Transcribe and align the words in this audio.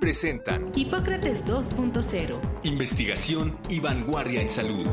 presentan 0.00 0.66
Hipócrates 0.74 1.44
2.0. 1.46 2.38
Investigación 2.64 3.56
y 3.70 3.80
vanguardia 3.80 4.40
en 4.40 4.48
salud. 4.48 4.86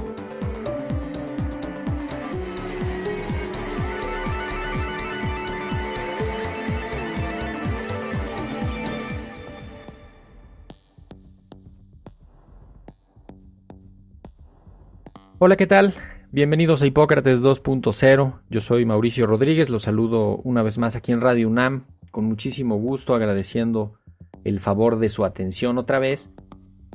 Hola, 15.39 15.57
¿qué 15.57 15.67
tal? 15.67 15.93
Bienvenidos 16.31 16.81
a 16.81 16.85
Hipócrates 16.85 17.43
2.0. 17.43 18.39
Yo 18.49 18.61
soy 18.61 18.85
Mauricio 18.85 19.27
Rodríguez, 19.27 19.69
los 19.69 19.83
saludo 19.83 20.37
una 20.37 20.63
vez 20.63 20.77
más 20.77 20.95
aquí 20.95 21.11
en 21.11 21.19
Radio 21.19 21.49
UNAM, 21.49 21.85
con 22.11 22.23
muchísimo 22.23 22.77
gusto, 22.77 23.13
agradeciendo 23.13 23.99
el 24.43 24.59
favor 24.59 24.99
de 24.99 25.09
su 25.09 25.25
atención 25.25 25.77
otra 25.77 25.99
vez. 25.99 26.31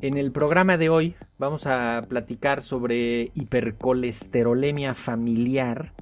En 0.01 0.17
el 0.17 0.31
programa 0.31 0.77
de 0.77 0.89
hoy 0.89 1.15
vamos 1.37 1.67
a 1.67 2.03
platicar 2.07 2.63
sobre 2.63 3.31
hipercolesterolemia 3.33 4.95
familiar, 4.95 5.93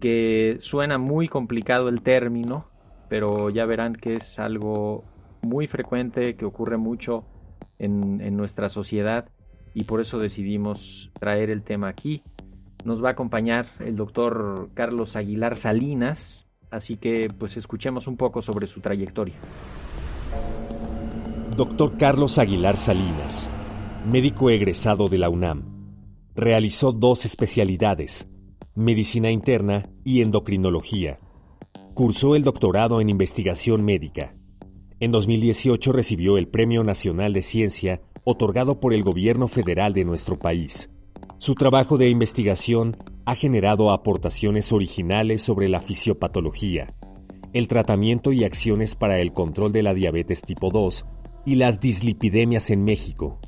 que 0.00 0.58
suena 0.60 0.98
muy 0.98 1.28
complicado 1.28 1.88
el 1.88 2.02
término, 2.02 2.66
pero 3.08 3.50
ya 3.50 3.66
verán 3.66 3.94
que 3.94 4.16
es 4.16 4.38
algo 4.38 5.04
muy 5.42 5.66
frecuente, 5.66 6.34
que 6.36 6.44
ocurre 6.44 6.76
mucho 6.76 7.24
en, 7.78 8.20
en 8.20 8.36
nuestra 8.36 8.68
sociedad 8.68 9.28
y 9.74 9.84
por 9.84 10.00
eso 10.00 10.18
decidimos 10.18 11.12
traer 11.20 11.50
el 11.50 11.62
tema 11.62 11.88
aquí. 11.88 12.22
Nos 12.84 13.04
va 13.04 13.10
a 13.10 13.12
acompañar 13.12 13.66
el 13.78 13.94
doctor 13.94 14.70
Carlos 14.74 15.14
Aguilar 15.14 15.56
Salinas, 15.56 16.48
así 16.70 16.96
que 16.96 17.28
pues 17.38 17.56
escuchemos 17.56 18.06
un 18.08 18.16
poco 18.16 18.42
sobre 18.42 18.66
su 18.66 18.80
trayectoria. 18.80 19.36
Doctor 21.60 21.98
Carlos 21.98 22.38
Aguilar 22.38 22.78
Salinas, 22.78 23.50
médico 24.10 24.48
egresado 24.48 25.10
de 25.10 25.18
la 25.18 25.28
UNAM. 25.28 26.06
Realizó 26.34 26.90
dos 26.90 27.26
especialidades, 27.26 28.30
medicina 28.74 29.30
interna 29.30 29.90
y 30.02 30.22
endocrinología. 30.22 31.20
Cursó 31.92 32.34
el 32.34 32.44
doctorado 32.44 33.02
en 33.02 33.10
investigación 33.10 33.84
médica. 33.84 34.34
En 35.00 35.12
2018 35.12 35.92
recibió 35.92 36.38
el 36.38 36.48
Premio 36.48 36.82
Nacional 36.82 37.34
de 37.34 37.42
Ciencia 37.42 38.00
otorgado 38.24 38.80
por 38.80 38.94
el 38.94 39.02
gobierno 39.02 39.46
federal 39.46 39.92
de 39.92 40.06
nuestro 40.06 40.38
país. 40.38 40.88
Su 41.36 41.56
trabajo 41.56 41.98
de 41.98 42.08
investigación 42.08 42.96
ha 43.26 43.34
generado 43.34 43.90
aportaciones 43.90 44.72
originales 44.72 45.42
sobre 45.42 45.68
la 45.68 45.82
fisiopatología, 45.82 46.86
el 47.52 47.68
tratamiento 47.68 48.32
y 48.32 48.44
acciones 48.44 48.94
para 48.94 49.18
el 49.18 49.34
control 49.34 49.72
de 49.72 49.82
la 49.82 49.92
diabetes 49.92 50.40
tipo 50.40 50.70
2 50.70 51.04
y 51.44 51.56
las 51.56 51.80
dislipidemias 51.80 52.70
en 52.70 52.84
México. 52.84 53.40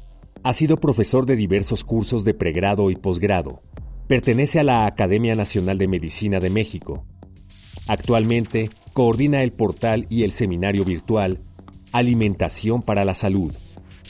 Ha 0.42 0.52
sido 0.52 0.76
profesor 0.76 1.26
de 1.26 1.36
diversos 1.36 1.84
cursos 1.84 2.24
de 2.24 2.34
pregrado 2.34 2.90
y 2.90 2.96
posgrado. 2.96 3.62
Pertenece 4.08 4.58
a 4.58 4.64
la 4.64 4.86
Academia 4.86 5.34
Nacional 5.34 5.78
de 5.78 5.88
Medicina 5.88 6.40
de 6.40 6.50
México. 6.50 7.06
Actualmente 7.86 8.70
coordina 8.92 9.42
el 9.42 9.52
portal 9.52 10.06
y 10.10 10.24
el 10.24 10.32
seminario 10.32 10.84
virtual 10.84 11.38
Alimentación 11.92 12.82
para 12.82 13.04
la 13.04 13.14
Salud, 13.14 13.54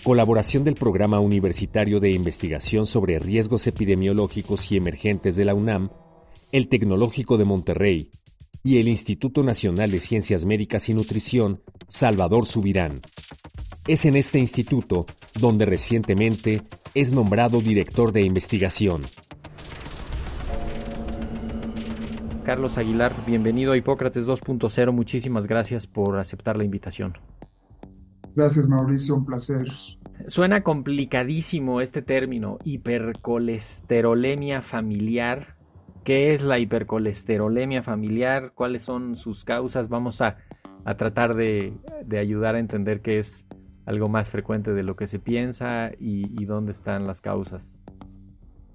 colaboración 0.04 0.64
del 0.64 0.74
Programa 0.74 1.20
Universitario 1.20 2.00
de 2.00 2.12
Investigación 2.12 2.86
sobre 2.86 3.18
Riesgos 3.18 3.66
Epidemiológicos 3.66 4.70
y 4.70 4.76
Emergentes 4.76 5.36
de 5.36 5.44
la 5.44 5.54
UNAM, 5.54 5.90
el 6.52 6.68
Tecnológico 6.68 7.38
de 7.38 7.44
Monterrey 7.44 8.10
y 8.62 8.78
el 8.78 8.88
Instituto 8.88 9.42
Nacional 9.42 9.90
de 9.90 10.00
Ciencias 10.00 10.44
Médicas 10.44 10.88
y 10.88 10.94
Nutrición, 10.94 11.62
Salvador 11.88 12.46
Subirán. 12.46 13.00
Es 13.88 14.04
en 14.04 14.14
este 14.14 14.38
instituto 14.38 15.06
donde 15.40 15.66
recientemente 15.66 16.62
es 16.94 17.12
nombrado 17.12 17.60
director 17.60 18.12
de 18.12 18.22
investigación. 18.22 19.00
Carlos 22.44 22.78
Aguilar, 22.78 23.12
bienvenido 23.26 23.72
a 23.72 23.76
Hipócrates 23.76 24.24
2.0. 24.24 24.92
Muchísimas 24.92 25.48
gracias 25.48 25.88
por 25.88 26.16
aceptar 26.20 26.56
la 26.56 26.62
invitación. 26.62 27.18
Gracias 28.36 28.68
Mauricio, 28.68 29.16
un 29.16 29.26
placer. 29.26 29.66
Suena 30.28 30.62
complicadísimo 30.62 31.80
este 31.80 32.02
término, 32.02 32.58
hipercolesterolemia 32.62 34.62
familiar. 34.62 35.56
¿Qué 36.04 36.32
es 36.32 36.44
la 36.44 36.60
hipercolesterolemia 36.60 37.82
familiar? 37.82 38.52
¿Cuáles 38.54 38.84
son 38.84 39.18
sus 39.18 39.44
causas? 39.44 39.88
Vamos 39.88 40.20
a, 40.20 40.36
a 40.84 40.96
tratar 40.96 41.34
de, 41.34 41.72
de 42.06 42.18
ayudar 42.20 42.54
a 42.54 42.60
entender 42.60 43.02
qué 43.02 43.18
es 43.18 43.48
algo 43.86 44.08
más 44.08 44.30
frecuente 44.30 44.72
de 44.72 44.82
lo 44.82 44.96
que 44.96 45.06
se 45.06 45.18
piensa 45.18 45.90
y, 45.98 46.44
dónde 46.44 46.72
están 46.72 47.06
las 47.06 47.20
causas? 47.20 47.62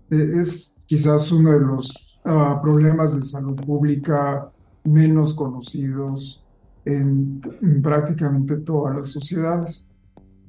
Eh, 0.09 0.34
es 0.35 0.75
quizás 0.85 1.31
uno 1.31 1.51
de 1.51 1.59
los 1.59 2.19
ah, 2.25 2.59
problemas 2.62 3.16
de 3.16 3.22
salud 3.23 3.56
pública 3.56 4.50
menos 4.84 5.34
conocidos 5.34 6.44
en, 6.85 7.41
prácticamente 7.84 8.57
todas 8.57 8.95
las 8.95 9.09
sociedades. 9.09 9.88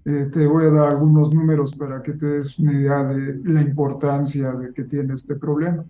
Eh, 0.05 0.31
te 0.33 0.47
voy 0.47 0.65
a 0.67 0.71
dar 0.71 0.89
algunos 0.91 1.35
números 1.35 1.75
para 1.75 2.03
que 2.03 2.13
te 2.13 2.27
des 2.27 2.59
una 2.59 2.73
idea 2.73 3.03
de 3.05 3.41
la 3.45 3.61
importancia 3.61 4.53
de 4.53 4.73
que 4.73 4.85
tiene 4.85 5.15
este 5.15 5.35
problema. 5.35 5.85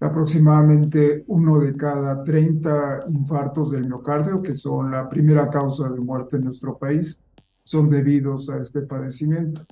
Aproximadamente 0.00 1.24
uno 1.26 1.60
de 1.60 1.76
cada 1.76 2.24
30 2.24 3.04
infartos 3.08 3.70
del 3.70 3.86
miocardio, 3.86 4.42
que 4.42 4.54
son 4.54 4.90
la 4.90 5.08
primera 5.08 5.48
causa 5.48 5.88
de 5.88 6.00
muerte 6.00 6.36
en 6.36 6.44
nuestro 6.44 6.76
país, 6.76 7.22
son 7.66 7.90
debidos 7.90 8.48
a 8.48 8.62
este 8.62 8.82
padecimiento. 8.82 9.62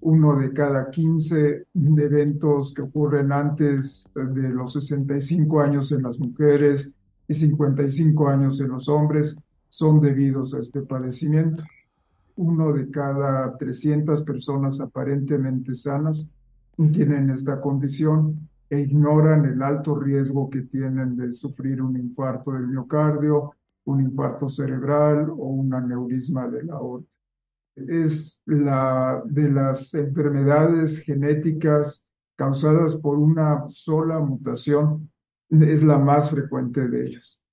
Uno 0.00 0.36
de 0.36 0.52
cada 0.52 0.90
15 0.90 1.66
eventos 1.72 2.74
que 2.74 2.82
ocurren 2.82 3.30
antes 3.30 4.10
de 4.12 4.48
los 4.48 4.72
65 4.72 5.60
años 5.60 5.92
en 5.92 6.02
las 6.02 6.18
mujeres 6.18 6.92
y 7.28 7.34
55 7.34 8.28
años 8.28 8.60
en 8.60 8.70
los 8.70 8.88
hombres 8.88 9.38
son 9.68 10.00
debidos 10.00 10.52
a 10.52 10.58
este 10.58 10.82
padecimiento. 10.82 11.62
Uno 12.34 12.72
de 12.72 12.90
cada 12.90 13.56
300 13.56 14.22
personas 14.22 14.80
aparentemente 14.80 15.76
sanas 15.76 16.28
tienen 16.76 17.30
esta 17.30 17.60
condición 17.60 18.48
e 18.68 18.80
ignoran 18.80 19.44
el 19.44 19.62
alto 19.62 19.94
riesgo 19.94 20.50
que 20.50 20.62
tienen 20.62 21.16
de 21.16 21.32
sufrir 21.34 21.82
un 21.82 21.96
infarto 21.96 22.50
del 22.50 22.66
miocardio, 22.66 23.52
un 23.84 24.00
infarto 24.00 24.50
cerebral 24.50 25.30
o 25.30 25.50
un 25.50 25.72
aneurisma 25.72 26.48
de 26.48 26.64
la 26.64 26.74
aorta 26.74 27.17
es 27.88 28.42
la 28.46 29.22
de 29.26 29.50
las 29.50 29.94
enfermedades 29.94 31.00
genéticas 31.00 32.06
causadas 32.36 32.96
por 32.96 33.18
una 33.18 33.64
sola 33.68 34.20
mutación, 34.20 35.10
es 35.50 35.82
la 35.82 35.98
más 35.98 36.30
frecuente 36.30 36.88
de 36.88 37.06
ellas. 37.06 37.44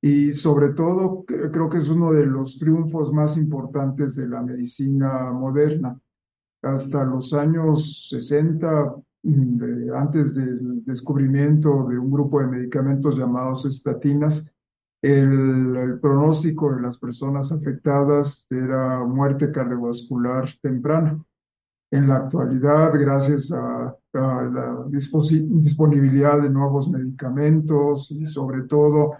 Y 0.00 0.32
sobre 0.32 0.70
todo, 0.70 1.24
creo 1.24 1.70
que 1.70 1.78
es 1.78 1.88
uno 1.88 2.12
de 2.12 2.26
los 2.26 2.58
triunfos 2.58 3.12
más 3.12 3.36
importantes 3.36 4.16
de 4.16 4.26
la 4.26 4.42
medicina 4.42 5.30
moderna. 5.30 5.98
Hasta 6.62 7.04
los 7.04 7.32
años 7.32 8.08
60, 8.10 8.96
antes 9.94 10.34
del 10.34 10.84
descubrimiento 10.84 11.86
de 11.88 11.98
un 11.98 12.10
grupo 12.10 12.40
de 12.40 12.48
medicamentos 12.48 13.16
llamados 13.16 13.64
estatinas, 13.64 14.51
el, 15.02 15.98
pronóstico 16.00 16.74
de 16.74 16.82
las 16.82 16.98
personas 16.98 17.52
afectadas 17.52 18.46
era 18.50 19.04
muerte 19.04 19.50
cardiovascular 19.50 20.48
temprana. 20.62 21.22
En 21.90 22.08
la 22.08 22.16
actualidad, 22.16 22.92
gracias 22.98 23.52
a, 23.52 23.94
la 24.14 24.84
disponibilidad 24.88 26.40
de 26.40 26.50
nuevos 26.50 26.88
medicamentos 26.88 28.10
y 28.10 28.26
sobre 28.26 28.62
todo 28.62 29.16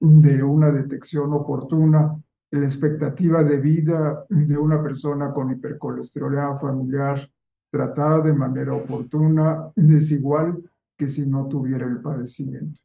de 0.00 0.42
una 0.42 0.70
detección 0.70 1.32
oportuna, 1.32 2.16
la 2.50 2.64
expectativa 2.64 3.42
de 3.42 3.58
vida 3.58 4.24
de 4.28 4.56
una 4.56 4.82
persona 4.82 5.32
con 5.32 5.50
hipercolesterolemia 5.50 6.58
familiar 6.58 7.28
tratada 7.70 8.20
de 8.20 8.32
manera 8.32 8.74
oportuna 8.74 9.70
es 9.74 10.10
igual 10.12 10.62
que 10.96 11.10
si 11.10 11.26
no 11.26 11.46
tuviera 11.48 11.86
el 11.86 12.00
padecimiento. 12.00 12.80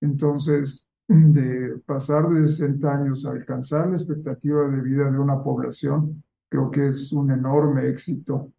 Entonces, 0.00 0.88
de 1.08 1.78
pasar 1.86 2.28
de 2.28 2.46
60 2.46 2.92
años 2.92 3.26
a 3.26 3.30
alcanzar 3.30 3.88
la 3.88 3.96
expectativa 3.96 4.68
de 4.68 4.80
vida 4.82 5.10
de 5.10 5.18
una 5.18 5.42
población, 5.42 6.22
creo 6.48 6.70
que 6.70 6.88
es 6.88 7.12
un 7.12 7.30
enorme 7.30 7.88
éxito 7.88 8.52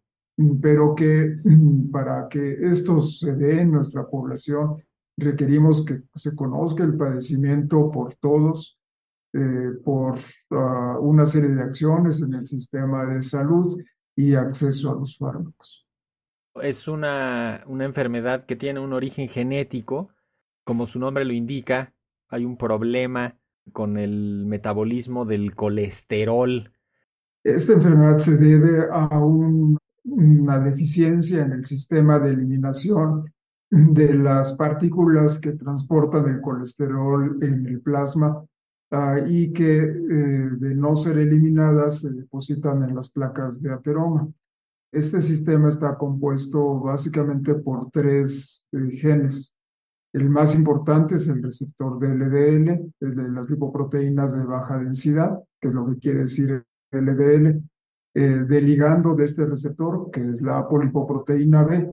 pero 0.60 0.94
que 0.94 1.36
para 1.90 2.28
que 2.28 2.58
esto 2.60 3.00
se 3.00 3.34
dé 3.34 3.60
en 3.60 3.72
nuestra 3.72 4.06
población 4.06 4.82
requerimos 5.16 5.84
que 5.84 6.02
se 6.14 6.36
conozca 6.36 6.84
el 6.84 6.96
padecimiento 6.96 7.90
por 7.90 8.14
todos, 8.14 8.78
eh, 9.32 9.72
por 9.84 10.18
ah, 10.50 10.96
una 11.00 11.26
serie 11.26 11.50
de 11.50 11.62
acciones 11.62 12.22
en 12.22 12.34
el 12.34 12.46
sistema 12.46 13.04
de 13.04 13.22
salud 13.24 13.82
y 14.14 14.34
acceso 14.34 14.92
a 14.92 15.00
los 15.00 15.18
fármacos. 15.18 15.84
Es 16.62 16.86
una, 16.86 17.64
una 17.66 17.84
enfermedad 17.84 18.46
que 18.46 18.54
tiene 18.54 18.78
un 18.78 18.92
origen 18.92 19.28
genético, 19.28 20.10
como 20.64 20.86
su 20.86 21.00
nombre 21.00 21.24
lo 21.24 21.32
indica, 21.32 21.92
hay 22.28 22.44
un 22.44 22.56
problema 22.56 23.36
con 23.72 23.98
el 23.98 24.44
metabolismo 24.46 25.24
del 25.24 25.54
colesterol. 25.54 26.72
Esta 27.44 27.74
enfermedad 27.74 28.18
se 28.18 28.36
debe 28.36 28.86
a 28.90 29.08
una 30.04 30.60
deficiencia 30.60 31.42
en 31.44 31.52
el 31.52 31.66
sistema 31.66 32.18
de 32.18 32.30
eliminación 32.30 33.32
de 33.70 34.14
las 34.14 34.52
partículas 34.54 35.38
que 35.38 35.52
transportan 35.52 36.28
el 36.28 36.40
colesterol 36.40 37.38
en 37.42 37.66
el 37.66 37.80
plasma 37.80 38.42
ah, 38.90 39.18
y 39.26 39.52
que 39.52 39.82
eh, 39.82 40.48
de 40.58 40.74
no 40.74 40.96
ser 40.96 41.18
eliminadas 41.18 42.00
se 42.00 42.10
depositan 42.10 42.82
en 42.84 42.94
las 42.94 43.10
placas 43.10 43.60
de 43.60 43.72
ateroma. 43.72 44.28
Este 44.90 45.20
sistema 45.20 45.68
está 45.68 45.98
compuesto 45.98 46.80
básicamente 46.80 47.54
por 47.54 47.90
tres 47.90 48.66
eh, 48.72 48.96
genes. 48.96 49.54
El 50.12 50.30
más 50.30 50.54
importante 50.54 51.16
es 51.16 51.28
el 51.28 51.42
receptor 51.42 51.98
de 51.98 52.08
LDL, 52.08 52.92
el 53.00 53.14
de 53.14 53.28
las 53.28 53.50
lipoproteínas 53.50 54.32
de 54.32 54.42
baja 54.42 54.78
densidad, 54.78 55.38
que 55.60 55.68
es 55.68 55.74
lo 55.74 55.86
que 55.86 55.98
quiere 55.98 56.20
decir 56.20 56.64
LDL, 56.90 57.62
eh, 58.14 58.44
del 58.48 58.66
ligando 58.66 59.14
de 59.14 59.24
este 59.24 59.44
receptor, 59.44 60.10
que 60.10 60.20
es 60.20 60.40
la 60.40 60.66
polipoproteína 60.66 61.62
B, 61.64 61.90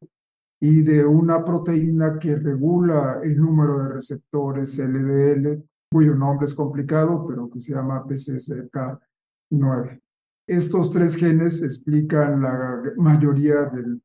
y 0.62 0.82
de 0.82 1.06
una 1.06 1.44
proteína 1.44 2.18
que 2.18 2.38
regula 2.38 3.20
el 3.22 3.38
número 3.38 3.84
de 3.84 3.90
receptores 3.90 4.80
LDL, 4.80 5.62
cuyo 5.92 6.16
nombre 6.16 6.46
es 6.46 6.54
complicado, 6.54 7.28
pero 7.28 7.50
que 7.50 7.62
se 7.62 7.74
llama 7.74 8.06
PCSK9. 8.06 10.00
Estos 10.48 10.92
tres 10.92 11.16
genes 11.16 11.62
explican 11.64 12.42
la 12.42 12.82
mayoría 12.98 13.66
de 13.66 14.00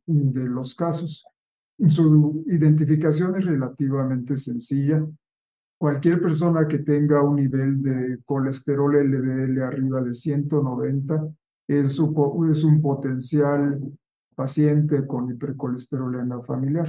los 0.49 0.75
casos. 0.75 1.25
Su 1.89 2.45
identificación 2.47 3.37
es 3.37 3.47
relativamente 3.47 4.37
sencilla. 4.37 5.05
Cualquier 5.79 6.21
persona 6.21 6.69
que 6.69 6.81
tenga 6.81 7.23
un 7.23 7.37
nivel 7.37 7.83
de 7.83 8.19
colesterol 8.27 8.95
LDL 8.97 9.63
arriba 9.63 10.03
de 10.03 10.15
190 10.15 11.29
es, 11.69 11.99
un 11.99 12.83
potencial 12.83 13.81
paciente 14.35 15.07
con 15.07 15.31
hipercolesterolema 15.31 16.43
familiar. 16.43 16.89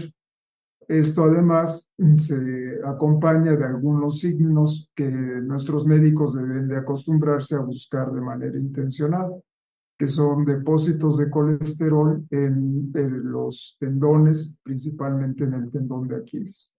Esto 0.87 1.23
además 1.23 1.89
se 2.17 2.79
acompaña 2.83 3.55
de 3.55 3.63
algunos 3.63 4.19
signos 4.19 4.91
que 4.93 5.09
nuestros 5.09 5.85
médicos 5.85 6.35
deben 6.35 6.67
de 6.67 6.77
acostumbrarse 6.77 7.55
a 7.55 7.59
buscar 7.59 8.11
de 8.11 8.21
manera 8.21 8.57
intencionada 8.57 9.31
que 10.01 10.07
son 10.07 10.45
depósitos 10.45 11.19
de 11.19 11.29
colesterol 11.29 12.25
en, 12.31 12.91
los 13.31 13.77
tendones, 13.79 14.57
principalmente 14.63 15.43
en 15.43 15.53
el 15.53 15.69
tendón 15.69 16.07
de 16.07 16.15
Aquiles. 16.15 16.73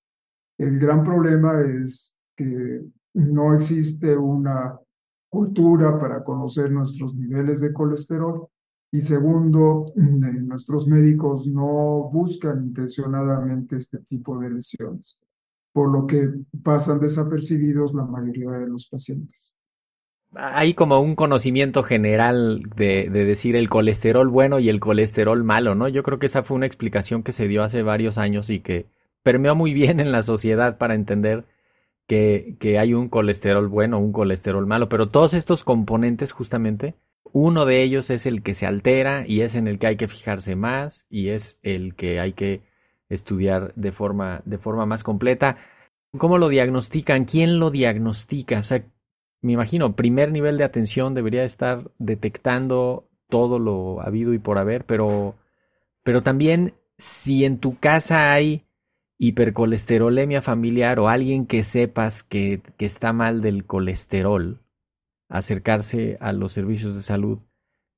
El 0.59 0.81
gran 0.81 1.05
problema 1.05 1.61
es 1.61 2.17
que 2.37 2.83
no 3.15 3.55
existe 3.55 4.17
una 4.17 4.77
cultura 5.29 6.01
para 6.01 6.25
conocer 6.25 6.73
nuestros 6.73 7.15
niveles 7.15 7.61
de 7.61 7.73
colesterol 7.73 8.49
y 8.91 9.03
segundo, 9.03 9.93
nuestros 9.95 10.89
médicos 10.89 11.47
no 11.47 12.11
buscan 12.13 12.65
intencionadamente 12.65 13.77
este 13.77 13.99
tipo 13.99 14.37
de 14.41 14.51
lesiones, 14.51 15.21
por 15.73 15.93
lo 15.93 16.09
que 16.09 16.29
pasan 16.65 16.99
desapercibidos 16.99 17.95
la 17.95 18.05
mayoría 18.05 18.51
de 18.51 18.67
los 18.67 18.89
pacientes 18.89 19.52
hay 20.35 20.75
como 20.75 21.01
un 21.01 21.15
conocimiento 21.15 21.83
general 21.83 22.63
de, 22.77 23.09
de, 23.11 23.25
decir 23.25 23.57
el 23.57 23.69
colesterol 23.69 24.29
bueno 24.29 24.59
y 24.59 24.69
el 24.69 24.81
colesterol 24.81 25.45
malo, 25.45 25.75
¿no? 25.75 25.89
Yo 25.89 26.03
creo 26.03 26.19
que 26.19 26.27
esa 26.27 26.43
fue 26.43 26.57
una 26.57 26.67
explicación 26.67 27.23
que 27.23 27.33
se 27.33 27.49
dio 27.49 27.63
hace 27.63 27.83
varios 27.83 28.19
años 28.19 28.51
y 28.51 28.61
que 28.61 28.87
permeó 29.23 29.55
muy 29.55 29.73
bien 29.75 30.01
en 30.01 30.13
la 30.13 30.23
sociedad 30.23 30.79
para 30.79 30.95
entender 30.95 31.45
que, 32.07 32.57
que 32.61 32.79
hay 32.79 32.95
un 32.95 33.09
colesterol 33.09 33.69
bueno, 33.69 33.99
un 33.99 34.13
colesterol 34.13 34.67
malo, 34.67 34.89
pero 34.89 35.09
todos 35.09 35.35
estos 35.35 35.65
componentes 35.65 36.33
justamente, 36.33 36.95
uno 37.33 37.65
de 37.65 37.83
ellos 37.83 38.11
es 38.11 38.27
el 38.27 38.43
que 38.43 38.55
se 38.55 38.67
altera 38.67 39.25
y 39.27 39.43
es 39.43 39.55
en 39.55 39.69
el 39.69 39.79
que 39.79 39.87
hay 39.87 39.97
que 39.97 40.09
fijarse 40.09 40.57
más 40.57 41.07
y 41.09 41.29
es 41.29 41.59
el 41.63 41.95
que 41.95 42.21
hay 42.21 42.33
que 42.33 42.63
estudiar 43.09 43.73
de 43.77 43.93
forma, 43.93 44.43
de 44.45 44.59
forma 44.59 44.87
más 44.87 45.05
completa. 45.05 45.59
¿Cómo 46.19 46.39
lo 46.39 46.49
diagnostican? 46.49 47.25
¿Quién 47.25 47.59
lo 47.59 47.71
diagnostica? 47.71 48.61
O 48.61 48.65
sea, 48.65 48.85
me 49.43 49.53
imagino, 49.53 49.97
primer 49.97 50.31
nivel 50.31 50.57
de 50.57 50.65
atención 50.65 51.15
debería 51.15 51.45
estar 51.45 51.91
detectando 51.99 53.09
todo 53.29 53.59
lo 53.59 54.01
habido 54.01 54.33
y 54.35 54.39
por 54.39 54.57
haber, 54.57 54.87
pero, 54.87 55.35
pero 56.05 56.23
también 56.23 56.75
si 56.97 57.45
en 57.45 57.59
tu 57.59 57.77
casa 57.79 58.33
hay 58.33 58.65
hipercolesterolemia 59.19 60.43
familiar 60.43 61.01
o 61.01 61.09
alguien 61.09 61.47
que 61.47 61.65
sepas 61.65 62.23
que, 62.23 62.63
que 62.77 62.87
está 62.87 63.13
mal 63.13 63.41
del 63.41 63.67
colesterol, 63.67 64.61
acercarse 65.29 66.19
a 66.21 66.33
los 66.33 66.53
servicios 66.53 66.95
de 66.95 67.03
salud 67.03 67.39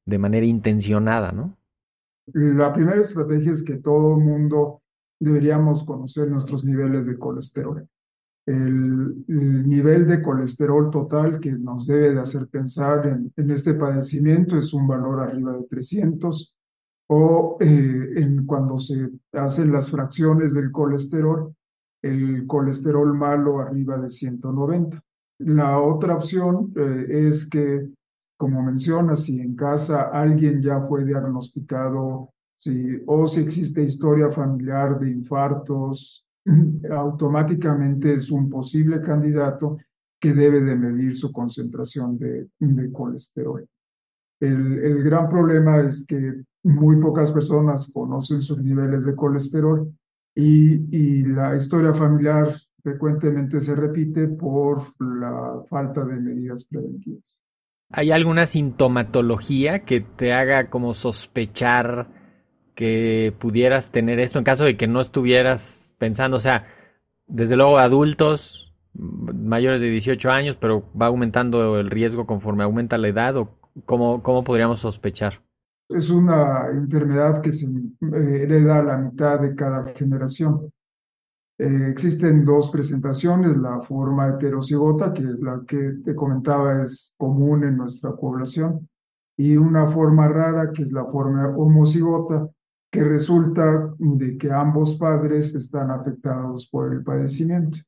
de 0.07 0.19
manera 0.19 0.47
intencionada, 0.47 1.33
¿no? 1.33 1.59
La 2.27 2.73
primera 2.73 3.01
estrategia 3.01 3.53
es 3.53 3.63
que 3.63 3.77
todo 3.77 4.17
el 4.17 4.25
mundo 4.25 4.83
deberíamos 5.21 5.85
conocer 5.85 6.31
nuestros 6.31 6.65
niveles 6.65 7.05
de 7.07 7.19
colesterol 7.19 7.87
el, 8.47 9.25
nivel 9.27 10.07
de 10.07 10.23
colesterol 10.23 10.91
total 10.91 11.41
que 11.41 11.53
nos 11.53 11.87
debe 11.87 12.15
de 12.15 12.21
hacer 12.21 12.47
pensar 12.49 13.07
en, 13.07 13.51
este 13.51 13.75
padecimiento 13.75 14.59
es 14.59 14.73
un 14.75 14.87
valor 14.87 15.21
arriba 15.21 15.53
de 15.55 15.65
300 15.65 16.55
o 17.09 17.57
eh, 17.61 18.13
en 18.17 18.47
cuando 18.47 18.79
se 18.79 19.11
hacen 19.33 19.73
las 19.73 19.91
fracciones 19.91 20.55
del 20.55 20.71
colesterol, 20.73 21.55
el 22.03 22.47
colesterol 22.47 23.15
malo 23.15 23.61
arriba 23.61 23.99
de 23.99 24.11
190. 24.11 25.03
La 25.39 25.81
otra 25.81 26.17
opción 26.17 26.73
eh, 26.77 27.07
es 27.29 27.49
que, 27.49 27.89
como 28.37 28.63
menciona, 28.63 29.17
si 29.17 29.41
en 29.41 29.55
casa 29.55 30.11
alguien 30.13 30.63
ya 30.63 30.81
fue 30.83 31.05
diagnosticado 31.05 32.31
si, 32.59 33.03
o 33.07 33.27
si 33.27 33.41
existe 33.41 33.83
historia 33.83 34.31
familiar 34.31 34.99
de 34.99 35.11
infartos, 35.11 36.24
automáticamente 36.91 38.15
es 38.15 38.31
un 38.31 38.51
posible 38.51 39.01
candidato 39.01 39.79
que 40.21 40.33
debe 40.33 40.61
de 40.61 40.77
medir 40.77 41.17
su 41.17 41.33
concentración 41.33 42.19
de, 42.19 42.49
colesterol. 42.93 43.67
El, 44.41 44.79
el, 44.79 45.03
gran 45.03 45.29
problema 45.29 45.81
es 45.81 46.07
que 46.07 46.43
muy 46.65 46.97
pocas 47.01 47.31
personas 47.31 47.91
conocen 47.93 48.43
sus 48.43 48.59
niveles 48.59 49.05
de 49.05 49.15
colesterol 49.15 49.93
y, 50.35 50.97
y 50.97 51.25
la 51.25 51.57
historia 51.57 51.93
familiar 51.93 52.55
frecuentemente 52.83 53.61
se 53.61 53.75
repite 53.75 54.29
por 54.29 54.83
la 55.01 55.63
falta 55.69 56.05
de 56.05 56.21
medidas 56.21 56.65
preventivas. 56.65 57.43
¿Hay 57.91 58.11
alguna 58.11 58.47
sintomatología 58.47 59.85
que 59.85 60.01
te 60.01 60.33
haga 60.33 60.69
como 60.69 60.95
sospechar 60.95 62.24
que 62.75 63.35
pudieras 63.39 63.91
tener 63.91 64.19
esto 64.21 64.39
en 64.39 64.45
caso 64.45 64.65
de 64.65 64.77
que 64.77 64.87
no 64.87 65.01
estuvieras 65.01 65.95
pensando, 65.99 66.37
o 66.37 66.41
sea, 66.41 66.67
desde 67.27 67.57
luego 67.57 67.79
adultos 67.79 68.75
mayores 68.95 69.81
de 69.81 69.91
18 69.91 70.31
años, 70.31 70.57
pero 70.57 70.85
va 71.01 71.07
aumentando 71.07 71.79
el 71.79 71.91
riesgo 71.91 72.27
conforme 72.27 72.65
aumenta 72.65 72.99
la 72.99 73.09
edad 73.09 73.37
o 73.37 73.59
cómo, 73.85 74.23
cómo 74.23 74.45
podríamos 74.45 74.81
sospechar? 74.81 75.41
Es 75.89 76.11
una 76.11 76.69
enfermedad 76.69 77.43
que 77.43 77.53
se 77.53 77.67
eh, 77.67 78.43
hereda 78.43 78.79
a 78.79 78.83
la 78.85 78.97
mitad 78.97 79.41
de 79.41 79.55
cada 79.55 79.85
generación. 79.95 80.71
Eh, 81.59 81.89
existen 81.91 82.45
dos 82.45 82.71
presentaciones, 82.71 83.57
la 83.57 83.81
forma 83.83 84.29
heterocigota, 84.29 85.13
que 85.13 85.23
es 85.23 85.39
la 85.41 85.63
que 85.67 85.95
te 86.05 86.15
comentaba 86.15 86.83
es 86.83 87.15
común 87.17 87.65
en 87.65 87.77
nuestra 87.77 88.13
población, 88.13 88.89
y 89.37 89.57
una 89.57 89.87
forma 89.87 90.29
rara, 90.29 90.73
que 90.73 90.83
es 90.83 90.93
la 90.93 91.05
forma 91.05 91.49
homocigota, 91.57 92.49
que 92.95 93.03
resulta 93.03 93.93
de 93.99 94.39
que 94.39 94.53
ambos 94.53 94.95
padres 94.95 95.53
están 95.57 95.91
afectados 95.91 96.69
por 96.69 96.93
el 96.95 97.03
padecimiento. 97.03 97.81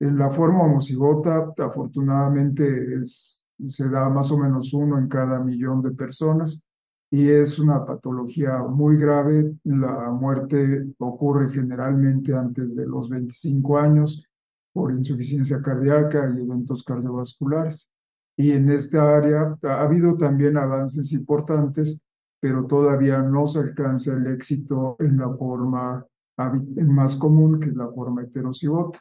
En 0.00 0.16
la 0.16 0.30
forma 0.30 0.62
homocigota, 0.62 1.52
afortunadamente, 1.58 3.04
se 3.04 3.88
da 3.90 4.08
más 4.08 4.32
o 4.32 4.38
menos 4.38 4.72
uno 4.72 4.96
en 4.96 5.06
cada 5.06 5.38
millón 5.38 5.82
de 5.82 5.90
personas 5.90 6.62
y 7.10 7.28
es 7.28 7.58
una 7.58 7.84
patología 7.84 8.62
muy 8.62 8.96
grave. 8.96 9.54
La 9.64 10.10
muerte 10.12 10.94
ocurre 10.96 11.52
generalmente 11.52 12.34
antes 12.34 12.74
de 12.74 12.86
los 12.86 13.10
25 13.10 13.76
años 13.76 14.24
por 14.72 14.92
insuficiencia 14.92 15.60
cardíaca 15.60 16.26
y 16.34 16.40
eventos 16.40 16.82
cardiovasculares. 16.84 17.90
Y 18.34 18.52
en 18.52 18.70
esta 18.70 19.14
área 19.14 19.58
ha 19.62 19.82
habido 19.82 20.16
también 20.16 20.56
avances 20.56 21.12
importantes 21.12 22.00
pero 22.40 22.66
todavía 22.66 23.20
no 23.20 23.46
se 23.46 23.60
alcanza 23.60 24.14
el 24.14 24.26
éxito 24.28 24.96
en 25.00 25.18
la 25.18 25.28
forma 25.34 26.04
más 26.36 27.16
común, 27.16 27.60
que 27.60 27.70
es 27.70 27.76
la 27.76 27.88
forma 27.88 28.22
heterocigota. 28.22 29.00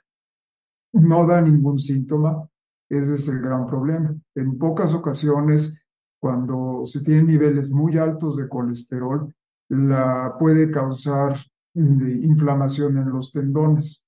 No 0.94 1.28
da 1.28 1.42
ningún 1.42 1.78
síntoma, 1.80 2.48
ese 2.90 3.14
es 3.14 3.28
el 3.30 3.42
gran 3.42 3.68
problema. 3.68 4.16
En 4.36 4.58
pocas 4.58 4.94
ocasiones, 4.94 5.80
cuando 6.20 6.84
se 6.86 7.04
tienen 7.04 7.28
niveles 7.28 7.70
muy 7.70 7.98
altos 7.98 8.38
de 8.38 8.48
colesterol, 8.48 9.34
la 9.70 10.36
puede 10.40 10.72
causar 10.72 11.38
inflamación 11.76 12.98
en 12.98 13.10
los 13.12 13.32
tendones, 13.32 14.04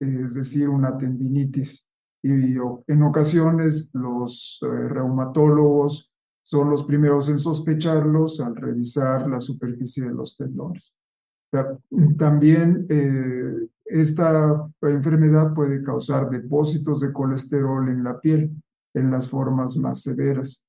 es 0.00 0.32
decir, 0.32 0.68
una 0.68 0.96
tendinitis. 0.96 1.86
Y 2.22 2.54
en 2.86 3.02
ocasiones 3.02 3.90
los 3.94 4.60
eh, 4.62 4.88
reumatólogos 4.88 6.09
son 6.42 6.70
los 6.70 6.84
primeros 6.84 7.28
en 7.28 7.38
sospecharlos 7.38 8.40
al 8.40 8.56
revisar 8.56 9.28
la 9.28 9.40
superficie 9.40 10.04
de 10.04 10.12
los 10.12 10.36
tendones. 10.36 10.94
También 12.16 12.86
eh, 12.88 13.68
esta 13.84 14.68
enfermedad 14.82 15.52
puede 15.52 15.82
causar 15.82 16.30
depósitos 16.30 17.00
de 17.00 17.12
colesterol 17.12 17.88
en 17.88 18.04
la 18.04 18.20
piel 18.20 18.50
en 18.94 19.10
las 19.10 19.28
formas 19.28 19.76
más 19.76 20.02
severas. 20.02 20.64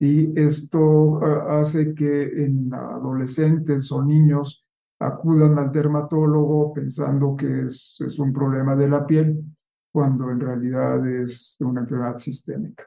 Y 0.00 0.38
esto 0.38 1.20
ah, 1.22 1.60
hace 1.60 1.94
que 1.94 2.44
en 2.44 2.72
adolescentes 2.72 3.90
o 3.90 4.02
niños 4.04 4.64
acudan 5.00 5.58
al 5.58 5.72
dermatólogo 5.72 6.72
pensando 6.72 7.36
que 7.36 7.66
es, 7.66 7.96
es 8.00 8.18
un 8.18 8.32
problema 8.32 8.76
de 8.76 8.88
la 8.88 9.06
piel, 9.06 9.44
cuando 9.92 10.30
en 10.30 10.40
realidad 10.40 11.06
es 11.06 11.56
una 11.60 11.80
enfermedad 11.80 12.18
sistémica. 12.18 12.84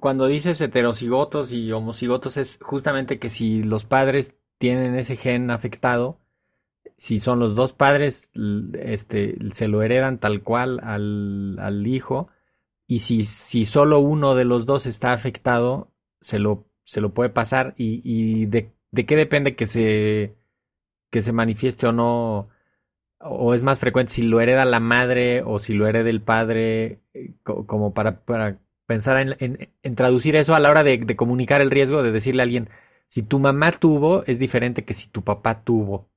Cuando 0.00 0.26
dices 0.26 0.60
heterocigotos 0.60 1.52
y 1.52 1.72
homocigotos 1.72 2.36
es 2.36 2.58
justamente 2.62 3.18
que 3.18 3.30
si 3.30 3.62
los 3.62 3.84
padres 3.84 4.34
tienen 4.58 4.94
ese 4.94 5.16
gen 5.16 5.50
afectado, 5.50 6.18
si 6.96 7.18
son 7.20 7.38
los 7.38 7.54
dos 7.54 7.72
padres, 7.72 8.30
este, 8.74 9.36
se 9.52 9.68
lo 9.68 9.82
heredan 9.82 10.18
tal 10.18 10.42
cual 10.42 10.80
al, 10.82 11.58
al 11.58 11.86
hijo, 11.86 12.28
y 12.86 13.00
si, 13.00 13.24
si 13.24 13.64
solo 13.64 13.98
uno 14.00 14.34
de 14.34 14.44
los 14.44 14.66
dos 14.66 14.86
está 14.86 15.12
afectado, 15.12 15.92
se 16.20 16.38
lo, 16.38 16.66
se 16.84 17.00
lo 17.00 17.12
puede 17.12 17.30
pasar, 17.30 17.74
y, 17.76 18.00
y 18.04 18.46
de, 18.46 18.72
de, 18.92 19.06
qué 19.06 19.16
depende 19.16 19.56
que 19.56 19.66
se, 19.66 20.36
que 21.10 21.22
se 21.22 21.32
manifieste 21.32 21.86
o 21.86 21.92
no, 21.92 22.48
o 23.20 23.54
es 23.54 23.62
más 23.62 23.80
frecuente 23.80 24.12
si 24.14 24.22
lo 24.22 24.40
hereda 24.40 24.64
la 24.64 24.80
madre 24.80 25.42
o 25.42 25.58
si 25.58 25.74
lo 25.74 25.86
hereda 25.86 26.10
el 26.10 26.22
padre, 26.22 27.00
eh, 27.14 27.34
como 27.42 27.92
para, 27.94 28.24
para 28.24 28.60
pensar 28.86 29.18
en, 29.18 29.68
en, 29.82 29.94
traducir 29.96 30.36
eso 30.36 30.54
a 30.54 30.60
la 30.60 30.70
hora 30.70 30.82
de, 30.82 30.98
de 30.98 31.16
comunicar 31.16 31.60
el 31.60 31.70
riesgo, 31.70 32.02
de 32.02 32.12
decirle 32.12 32.42
a 32.42 32.44
alguien, 32.44 32.68
si 33.08 33.22
tu 33.22 33.38
mamá 33.38 33.72
tuvo, 33.72 34.24
es 34.24 34.38
diferente 34.38 34.84
que 34.84 34.94
si 34.94 35.08
tu 35.08 35.22
papá 35.22 35.62
tuvo. 35.62 36.08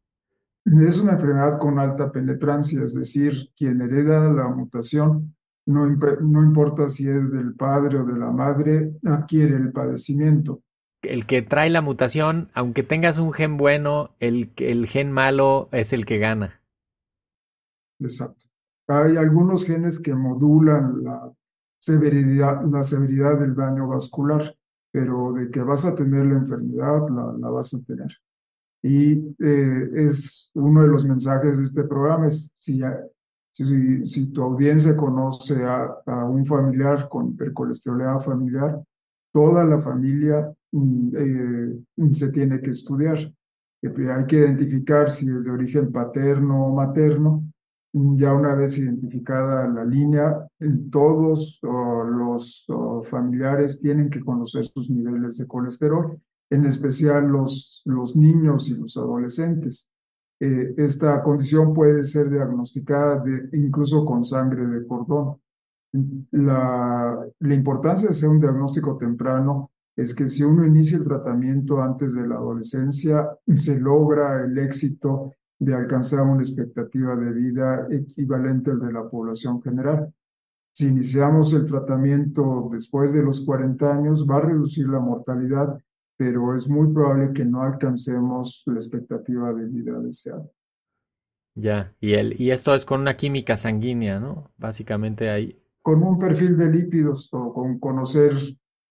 Es 0.65 0.99
una 0.99 1.13
enfermedad 1.13 1.57
con 1.57 1.79
alta 1.79 2.11
penetrancia, 2.11 2.83
es 2.83 2.93
decir, 2.93 3.49
quien 3.55 3.81
hereda 3.81 4.31
la 4.31 4.47
mutación, 4.49 5.35
no, 5.65 5.85
no, 5.85 6.43
importa 6.43 6.89
si 6.89 7.07
es 7.07 7.31
del 7.31 7.55
padre 7.55 7.99
o 7.99 8.05
de 8.05 8.17
la 8.17 8.31
madre, 8.31 8.93
adquiere 9.05 9.55
el 9.55 9.71
padecimiento. 9.71 10.61
El 11.01 11.25
que 11.25 11.41
trae 11.41 11.69
la 11.69 11.81
mutación, 11.81 12.49
aunque 12.53 12.83
tengas 12.83 13.19
un 13.19 13.31
gen 13.33 13.57
bueno, 13.57 14.15
el, 14.19 14.51
el 14.57 14.87
gen 14.87 15.11
malo 15.11 15.69
es 15.71 15.93
el 15.93 16.05
que 16.05 16.17
gana. 16.17 16.61
Exacto. 17.99 18.45
Hay 18.87 19.15
algunos 19.17 19.65
genes 19.65 19.99
que 19.99 20.15
modulan 20.15 21.03
la 21.03 21.31
severidad, 21.79 22.63
la 22.65 22.83
severidad 22.83 23.39
del 23.39 23.55
daño 23.55 23.87
vascular, 23.87 24.55
pero 24.91 25.33
de 25.33 25.49
que 25.49 25.61
vas 25.61 25.85
a 25.85 25.95
tener 25.95 26.25
la 26.25 26.37
enfermedad, 26.37 27.07
la, 27.09 27.33
la 27.39 27.49
vas 27.49 27.73
a 27.73 27.81
tener. 27.81 28.09
Y 28.81 29.35
eh, 29.39 29.89
es 29.93 30.51
uno 30.53 30.83
de 30.83 30.87
los 30.87 31.05
mensajes 31.05 31.57
de 31.57 31.63
este 31.63 31.83
programa, 31.83 32.27
es 32.27 32.51
si, 32.57 32.81
si, 33.51 34.07
si 34.07 34.31
tu 34.31 34.41
audiencia 34.41 34.95
conoce 34.95 35.63
a, 35.65 35.97
a, 36.05 36.25
un 36.25 36.45
familiar 36.45 37.09
con 37.09 37.29
hipercolesterolemia 37.29 38.19
familiar, 38.21 38.81
toda 39.33 39.65
la 39.65 39.81
familia 39.81 40.53
mm, 40.71 41.09
eh, 41.15 42.13
se 42.13 42.31
tiene 42.31 42.61
que 42.61 42.71
estudiar. 42.71 43.31
Hay 43.81 44.25
que 44.27 44.37
identificar 44.37 45.09
si 45.09 45.29
es 45.29 45.45
de 45.45 45.51
origen 45.51 45.91
paterno 45.91 46.67
o 46.67 46.75
materno. 46.75 47.43
Ya 47.91 48.33
una 48.33 48.53
vez 48.53 48.77
identificada 48.77 49.67
la 49.67 49.83
línea, 49.83 50.47
todos 50.91 51.59
los 51.63 52.67
familiares 53.09 53.79
tienen 53.81 54.09
que 54.11 54.19
conocer 54.19 54.67
sus 54.67 54.89
niveles 54.89 55.37
de 55.37 55.47
colesterol 55.47 56.19
en 56.51 56.65
especial 56.65 57.27
los, 57.27 57.81
los 57.85 58.15
niños 58.15 58.69
y 58.69 58.75
los 58.75 58.97
adolescentes. 58.97 59.89
Eh, 60.39 60.73
esta 60.77 61.21
condición 61.21 61.73
puede 61.73 62.03
ser 62.03 62.29
diagnosticada 62.29 63.23
incluso 63.53 64.05
con 64.05 64.23
sangre 64.23 64.65
de 64.65 64.87
cordón. 64.87 65.37
La, 66.31 67.19
la 67.39 67.53
importancia 67.53 68.07
de 68.07 68.13
hacer 68.13 68.29
un 68.29 68.39
diagnóstico 68.39 68.97
temprano 68.97 69.71
es 69.95 70.15
que 70.15 70.29
si 70.29 70.43
uno 70.43 70.65
inicia 70.65 70.97
el 70.97 71.03
tratamiento 71.03 71.81
antes 71.81 72.13
de 72.13 72.27
la 72.27 72.35
adolescencia, 72.35 73.27
se 73.55 73.79
logra 73.79 74.45
el 74.45 74.57
éxito 74.57 75.33
de 75.59 75.75
alcanzar 75.75 76.21
una 76.21 76.41
expectativa 76.41 77.15
de 77.15 77.31
vida 77.31 77.87
equivalente 77.91 78.71
al 78.71 78.79
de 78.79 78.93
la 78.93 79.09
población 79.09 79.61
general. 79.61 80.13
Si 80.73 80.87
iniciamos 80.87 81.53
el 81.53 81.67
tratamiento 81.67 82.69
después 82.71 83.13
de 83.13 83.23
los 83.23 83.41
40 83.41 83.93
años, 83.93 84.25
va 84.25 84.37
a 84.37 84.41
reducir 84.41 84.87
la 84.87 84.99
mortalidad 84.99 85.79
pero 86.19 86.53
es 86.53 86.67
muy 86.67 86.93
probable 86.93 87.31
que 87.31 87.45
no 87.45 87.61
alcancemos 87.61 88.61
la 88.65 88.75
expectativa 88.75 89.53
de 89.53 89.65
vida 89.67 89.97
deseada. 90.01 90.45
Ya, 91.55 91.95
y, 92.01 92.13
el, 92.15 92.39
y 92.39 92.51
esto 92.51 92.75
es 92.75 92.83
con 92.83 92.99
una 92.99 93.15
química 93.15 93.55
sanguínea, 93.55 94.19
¿no? 94.19 94.51
Básicamente 94.57 95.29
ahí. 95.29 95.57
Con 95.81 96.03
un 96.03 96.19
perfil 96.19 96.57
de 96.57 96.71
lípidos 96.71 97.29
o 97.31 97.53
con 97.53 97.79
conocer 97.79 98.33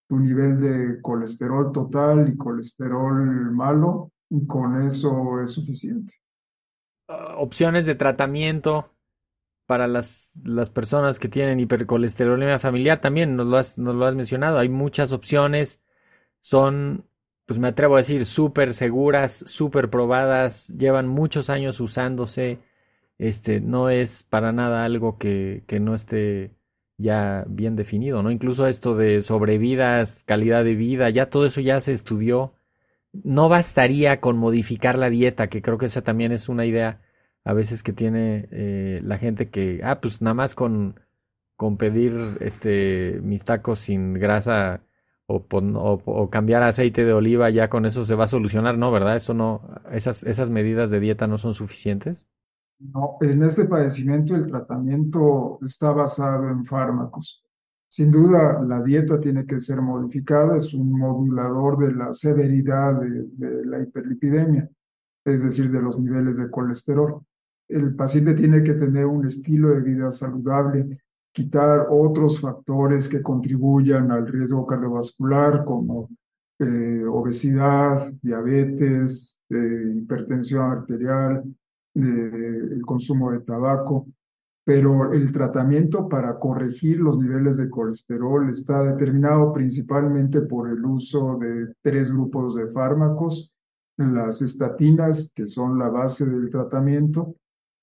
tu 0.09 0.19
nivel 0.19 0.59
de 0.59 1.03
colesterol 1.03 1.71
total 1.71 2.33
y 2.33 2.37
colesterol 2.39 3.53
malo, 3.53 4.11
y 4.31 4.47
con 4.47 4.81
eso 4.89 5.43
es 5.43 5.53
suficiente. 5.53 6.15
Uh, 7.09 7.39
opciones 7.39 7.87
de 7.87 7.95
tratamiento 7.95 8.91
para 9.67 9.87
las, 9.87 10.39
las 10.45 10.71
personas 10.71 11.19
que 11.19 11.29
tienen 11.29 11.61
hipercolesterolemia 11.61 12.59
familiar 12.59 13.01
también, 13.01 13.37
nos 13.37 13.47
lo 13.47 13.57
has, 13.57 13.79
nos 13.79 13.95
lo 13.95 14.07
has 14.07 14.15
mencionado, 14.15 14.59
hay 14.59 14.69
muchas 14.69 15.13
opciones, 15.13 15.81
son 16.41 17.09
pues 17.49 17.59
me 17.59 17.69
atrevo 17.69 17.95
a 17.95 17.99
decir, 17.99 18.27
súper 18.27 18.75
seguras, 18.75 19.43
súper 19.47 19.89
probadas, 19.89 20.69
llevan 20.77 21.09
muchos 21.09 21.49
años 21.49 21.81
usándose, 21.81 22.59
este, 23.17 23.61
no 23.63 23.89
es 23.89 24.23
para 24.23 24.53
nada 24.53 24.85
algo 24.85 25.17
que, 25.17 25.65
que 25.67 25.81
no 25.81 25.95
esté 25.95 26.51
ya 26.99 27.47
bien 27.49 27.75
definido, 27.75 28.23
¿no? 28.23 28.31
Incluso 28.31 28.67
esto 28.67 28.95
de 28.97 29.23
sobrevidas, 29.23 30.25
calidad 30.25 30.63
de 30.63 30.75
vida, 30.75 31.09
ya 31.09 31.31
todo 31.31 31.47
eso 31.47 31.63
ya 31.63 31.81
se 31.81 31.93
estudió. 31.93 32.53
No 33.25 33.49
bastaría 33.49 34.21
con 34.21 34.39
modificar 34.39 34.99
la 34.99 35.11
dieta, 35.11 35.49
que 35.49 35.63
creo 35.63 35.79
que 35.79 35.87
esa 35.87 36.03
también 36.03 36.33
es 36.33 36.49
una 36.49 36.67
idea 36.67 37.01
a 37.45 37.53
veces 37.53 37.83
que 37.83 37.93
tiene 37.93 38.49
eh, 38.51 39.01
la 39.03 39.19
gente 39.19 39.51
que, 39.51 39.81
ah, 39.83 40.01
pues 40.01 40.21
nada 40.21 40.35
más 40.35 40.55
con, 40.55 41.01
con 41.57 41.77
pedir 41.77 42.39
este, 42.41 43.21
mis 43.23 43.45
tacos 43.45 43.81
sin 43.81 44.15
grasa 44.15 44.83
o, 45.27 46.31
cambiar 46.31 46.63
aceite 46.63 47.05
de 47.05 47.13
oliva, 47.13 47.51
ya 47.51 47.69
con 47.69 47.85
eso 47.85 48.05
se 48.05 48.15
va 48.15 48.25
a 48.25 48.29
solucionar, 48.29 48.79
¿no? 48.79 48.91
¿Verdad? 48.91 49.17
Eso 49.17 49.35
no, 49.35 49.63
esas, 49.91 50.25
esas 50.25 50.49
medidas 50.49 50.91
de 50.91 51.01
dieta 51.01 51.27
no 51.27 51.37
son 51.37 51.53
suficientes. 51.53 52.27
No, 52.79 53.19
en 53.21 53.43
este 53.43 53.65
padecimiento 53.67 54.35
el 54.35 54.47
tratamiento 54.47 55.59
está 55.67 55.93
basado 55.93 56.49
en 56.49 56.65
fármacos. 56.65 57.45
Sin 57.89 58.11
duda, 58.11 58.63
la 58.63 58.83
dieta 58.83 59.19
tiene 59.19 59.47
que 59.47 59.61
ser 59.61 59.81
modificada, 59.81 60.59
es 60.59 60.75
un 60.75 60.93
modulador 60.93 61.79
de 61.79 61.93
la 61.95 62.15
severidad 62.15 63.01
de, 63.01 63.65
la 63.65 63.81
hiperlipidemia, 63.81 64.69
es 65.25 65.43
decir, 65.43 65.71
de 65.71 65.81
los 65.81 65.99
niveles 65.99 66.37
de 66.37 66.51
colesterol. 66.51 67.23
El 67.67 67.95
paciente 67.95 68.35
tiene 68.35 68.63
que 68.63 68.75
tener 68.75 69.07
un 69.07 69.27
estilo 69.27 69.71
de 69.71 69.81
vida 69.81 70.13
saludable, 70.13 70.99
quitar 71.33 71.87
otros 71.91 72.41
factores 72.41 73.09
que 73.09 73.23
contribuyan 73.23 74.11
al 74.11 74.27
riesgo 74.27 74.67
cardiovascular 74.67 75.65
como 75.65 76.11
eh, 76.59 77.05
obesidad, 77.09 78.13
diabetes, 78.21 79.41
eh, 79.49 79.95
hipertensión 79.97 80.73
arterial, 80.73 81.45
eh, 81.95 82.01
el 82.73 82.83
consumo 82.85 83.33
de 83.33 83.41
tabaco, 83.41 84.07
pero 84.69 85.15
el 85.15 85.33
tratamiento 85.33 86.11
para 86.11 86.39
corregir 86.39 86.99
los 87.01 87.19
niveles 87.19 87.57
de 87.57 87.71
colesterol 87.71 88.51
está 88.51 88.83
determinado 88.83 89.51
principalmente 89.55 90.43
por 90.43 90.69
el 90.69 90.85
uso 90.85 91.39
de 91.39 91.73
tres 91.81 92.13
grupos 92.13 92.55
de 92.55 92.67
fármacos, 92.67 93.51
las 93.97 94.43
estatinas, 94.43 95.33
que 95.35 95.49
son 95.49 95.79
la 95.79 95.89
base 95.89 96.27
del 96.27 96.51
tratamiento, 96.51 97.35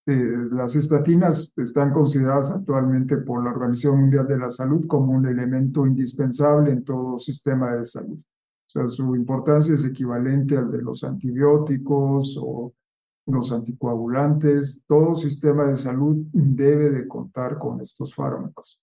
eh, 0.05 0.47
las 0.51 0.75
estatinas 0.75 1.51
están 1.57 1.91
consideradas 1.91 2.51
actualmente 2.51 3.17
por 3.17 3.43
la 3.43 3.49
Organización 3.49 4.01
Mundial 4.01 4.27
de 4.27 4.37
la 4.37 4.51
Salud 4.51 4.85
como 4.85 5.13
un 5.13 5.25
elemento 5.25 5.87
indispensable 5.87 6.69
en 6.69 6.83
todo 6.83 7.17
sistema 7.17 7.71
de 7.71 7.87
salud. 7.87 8.21
sea, 8.67 8.87
su 8.89 9.15
importancia 9.15 9.73
es 9.73 9.85
equivalente 9.85 10.55
al 10.55 10.69
de 10.69 10.83
los 10.83 11.03
antibióticos 11.03 12.37
o 12.39 12.75
los 13.27 13.51
anticoagulantes. 13.51 14.83
Todo 14.87 15.15
sistema 15.15 15.65
de 15.65 15.77
salud 15.77 16.25
debe 16.31 16.89
de 16.89 17.07
contar 17.07 17.57
con 17.57 17.81
estos 17.81 18.13
fármacos. 18.13 18.79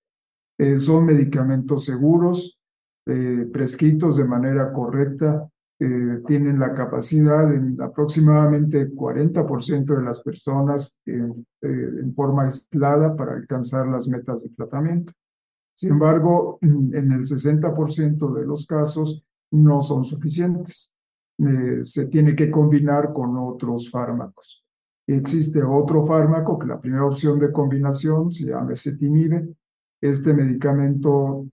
Eh, 0.58 0.76
son 0.76 1.06
medicamentos 1.06 1.84
seguros, 1.84 2.58
eh, 3.06 3.48
prescritos 3.52 4.16
de 4.16 4.24
manera 4.24 4.72
correcta, 4.72 5.48
eh, 5.80 6.22
tienen 6.26 6.60
la 6.60 6.74
capacidad 6.74 7.52
en 7.52 7.80
aproximadamente 7.80 8.92
40% 8.92 9.96
de 9.96 10.02
las 10.02 10.20
personas 10.20 10.96
en 11.06 12.14
forma 12.14 12.44
aislada 12.44 13.16
para 13.16 13.32
alcanzar 13.32 13.88
las 13.88 14.06
metas 14.06 14.42
de 14.42 14.50
tratamiento. 14.50 15.12
Sin 15.74 15.90
embargo, 15.90 16.58
en 16.60 17.10
el 17.10 17.26
60% 17.26 18.32
de 18.32 18.46
los 18.46 18.66
casos 18.66 19.24
no 19.50 19.82
son 19.82 20.04
suficientes. 20.04 20.94
Eh, 21.44 21.84
se 21.84 22.06
tiene 22.06 22.36
que 22.36 22.50
combinar 22.50 23.12
con 23.12 23.36
otros 23.36 23.90
fármacos. 23.90 24.64
Existe 25.08 25.60
otro 25.62 26.06
fármaco 26.06 26.56
que 26.56 26.68
la 26.68 26.80
primera 26.80 27.04
opción 27.04 27.40
de 27.40 27.50
combinación 27.50 28.32
se 28.32 28.46
llama 28.46 28.74
ezetimibe. 28.74 29.48
Este 30.00 30.34
medicamento 30.34 31.46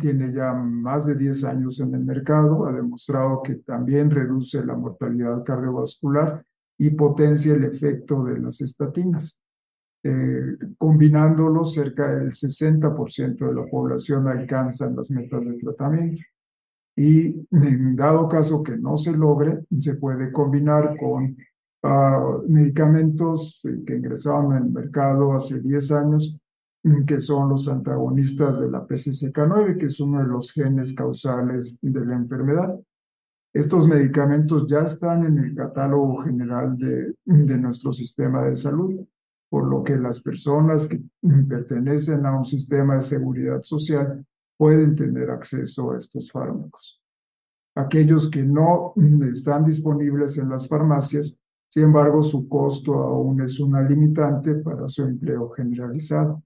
tiene 0.00 0.32
ya 0.32 0.52
más 0.52 1.06
de 1.06 1.16
10 1.16 1.42
años 1.44 1.80
en 1.80 1.94
el 1.94 2.04
mercado, 2.04 2.66
ha 2.66 2.72
demostrado 2.72 3.42
que 3.42 3.56
también 3.56 4.10
reduce 4.10 4.64
la 4.64 4.76
mortalidad 4.76 5.42
cardiovascular 5.42 6.44
y 6.78 6.90
potencia 6.90 7.54
el 7.54 7.64
efecto 7.64 8.24
de 8.24 8.38
las 8.38 8.60
estatinas. 8.60 9.40
Eh, 10.04 10.56
combinándolo, 10.78 11.64
cerca 11.64 12.14
del 12.14 12.32
60% 12.32 13.46
de 13.46 13.54
la 13.54 13.66
población 13.66 14.28
alcanza 14.28 14.90
las 14.90 15.10
metas 15.10 15.44
de 15.44 15.58
tratamiento. 15.58 16.22
Y 16.96 17.46
en 17.50 17.96
dado 17.96 18.28
caso 18.28 18.62
que 18.62 18.76
no 18.76 18.98
se 18.98 19.12
logre, 19.12 19.64
se 19.80 19.94
puede 19.94 20.30
combinar 20.30 20.96
con 20.98 21.36
ah, 21.82 22.38
medicamentos 22.46 23.60
que 23.62 23.96
ingresaron 23.96 24.56
el 24.56 24.70
mercado 24.70 25.32
hace 25.32 25.60
10 25.60 25.92
años, 25.92 26.38
que 27.06 27.20
son 27.20 27.50
los 27.50 27.68
antagonistas 27.68 28.60
de 28.60 28.70
la 28.70 28.86
PCSK9, 28.86 29.78
que 29.78 29.86
es 29.86 30.00
uno 30.00 30.18
de 30.20 30.26
los 30.26 30.52
genes 30.52 30.92
causales 30.94 31.78
de 31.80 32.04
la 32.04 32.16
enfermedad. 32.16 32.78
Estos 33.54 33.86
medicamentos 33.86 34.66
ya 34.68 34.80
están 34.80 35.24
en 35.24 35.38
el 35.38 35.54
catálogo 35.54 36.22
general 36.22 36.76
de, 36.76 37.14
de 37.24 37.58
nuestro 37.58 37.92
sistema 37.92 38.44
de 38.44 38.56
salud 38.56 39.06
por 39.52 39.68
lo 39.68 39.84
que 39.84 39.98
las 39.98 40.22
personas 40.22 40.86
que 40.86 40.98
pertenecen 41.46 42.24
a 42.24 42.38
un 42.38 42.46
sistema 42.46 42.96
de 42.96 43.02
seguridad 43.02 43.62
social 43.62 44.24
pueden 44.56 44.96
tener 44.96 45.30
acceso 45.30 45.92
a 45.92 45.98
estos 45.98 46.30
fármacos. 46.30 47.00
Aquellos 47.74 48.30
que 48.30 48.42
no 48.42 48.94
están 49.32 49.64
disponibles 49.64 50.38
en 50.38 50.50
las 50.50 50.68
farmacias, 50.68 51.38
sin 51.68 51.84
embargo, 51.84 52.22
su 52.22 52.48
costo 52.48 52.94
aún 52.94 53.40
es 53.40 53.58
una 53.58 53.80
limitante 53.82 54.56
para 54.56 54.88
su 54.88 55.04
empleo 55.04 55.48
generalizado. 55.50 56.42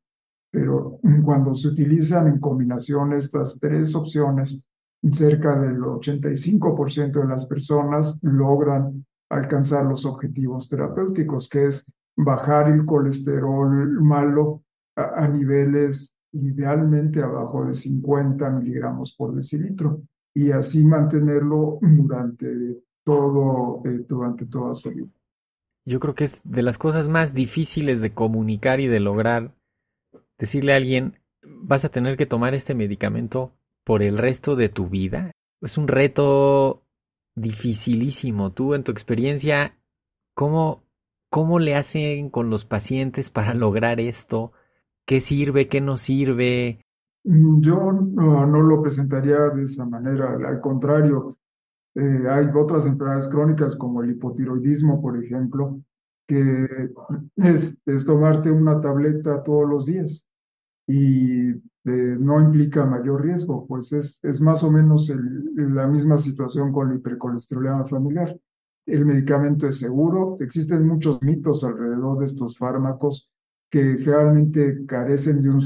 Pero 0.52 1.00
cuando 1.24 1.54
se 1.54 1.68
utilizan 1.68 2.28
en 2.28 2.38
combinación 2.38 3.12
estas 3.12 3.58
tres 3.58 3.94
opciones, 3.94 4.64
cerca 5.12 5.58
del 5.58 5.80
85% 5.80 7.20
de 7.20 7.28
las 7.28 7.46
personas 7.46 8.18
logran 8.22 9.04
alcanzar 9.28 9.86
los 9.86 10.04
objetivos 10.06 10.68
terapéuticos, 10.68 11.48
que 11.48 11.66
es 11.66 11.90
bajar 12.16 12.70
el 12.70 12.84
colesterol 12.86 14.00
malo 14.00 14.62
a, 14.96 15.28
niveles 15.28 16.15
idealmente 16.42 17.22
abajo 17.22 17.64
de 17.64 17.74
50 17.74 18.48
miligramos 18.50 19.14
por 19.14 19.34
decilitro 19.34 20.02
y 20.34 20.50
así 20.50 20.84
mantenerlo 20.84 21.78
durante 21.80 22.82
todo 23.04 23.82
eh, 23.84 24.04
durante 24.08 24.46
toda 24.46 24.74
su 24.74 24.90
vida. 24.90 25.08
Yo 25.84 26.00
creo 26.00 26.14
que 26.14 26.24
es 26.24 26.42
de 26.44 26.62
las 26.62 26.78
cosas 26.78 27.08
más 27.08 27.32
difíciles 27.32 28.00
de 28.00 28.12
comunicar 28.12 28.80
y 28.80 28.88
de 28.88 29.00
lograr 29.00 29.54
decirle 30.38 30.72
a 30.72 30.76
alguien 30.76 31.18
vas 31.42 31.84
a 31.84 31.88
tener 31.88 32.16
que 32.16 32.26
tomar 32.26 32.54
este 32.54 32.74
medicamento 32.74 33.52
por 33.84 34.02
el 34.02 34.18
resto 34.18 34.56
de 34.56 34.68
tu 34.68 34.88
vida. 34.88 35.30
Es 35.62 35.78
un 35.78 35.88
reto 35.88 36.82
dificilísimo. 37.36 38.52
Tú 38.52 38.74
en 38.74 38.82
tu 38.82 38.90
experiencia, 38.90 39.78
¿cómo 40.34 40.86
¿Cómo 41.30 41.58
le 41.58 41.74
hacen 41.74 42.30
con 42.30 42.50
los 42.50 42.64
pacientes 42.64 43.30
para 43.30 43.54
lograr 43.54 44.00
esto? 44.00 44.52
¿Qué 45.06 45.20
sirve? 45.20 45.68
¿Qué 45.68 45.80
no 45.80 45.96
sirve? 45.96 46.84
Mm, 47.24 47.60
yo 47.60 47.92
no, 47.92 48.62
lo 48.62 48.82
presentaría 48.82 49.48
de 49.50 49.64
esa 49.64 49.86
manera. 49.86 50.32
Al 50.32 50.60
contrario, 50.60 51.38
eh, 51.94 52.24
hay 52.28 52.46
otras 52.54 52.86
enfermedades 52.86 53.28
crónicas 53.28 53.76
como 53.76 54.02
el 54.02 54.10
hipotiroidismo, 54.10 55.00
por 55.00 55.22
ejemplo, 55.22 55.80
que 56.26 56.90
es, 57.36 57.80
tomarte 58.04 58.50
una 58.50 58.80
tableta 58.80 59.42
todos 59.44 59.68
los 59.68 59.86
días 59.86 60.26
y 60.88 61.50
eh, 61.50 61.60
no 61.84 62.40
implica 62.40 62.84
mayor 62.84 63.22
riesgo, 63.22 63.66
pues 63.66 63.92
es, 63.92 64.40
más 64.40 64.62
o 64.64 64.70
menos 64.70 65.10
la 65.54 65.86
misma 65.86 66.18
situación 66.18 66.72
con 66.72 66.88
la 66.88 66.96
hipercolesterolemia 66.96 67.86
familiar 67.86 68.36
el 68.86 69.04
medicamento 69.04 69.68
es 69.68 69.78
seguro. 69.78 70.38
Existen 70.40 70.86
muchos 70.86 71.20
mitos 71.22 71.64
alrededor 71.64 72.20
de 72.20 72.26
estos 72.26 72.56
fármacos 72.56 73.28
que 73.76 73.98
generalmente 73.98 74.86
carecen 74.86 75.42
de 75.42 75.50
un, 75.50 75.60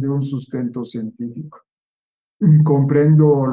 de 0.00 0.08
un 0.08 0.24
sustento 0.24 0.84
científico. 0.84 1.60
Comprendo 2.64 3.46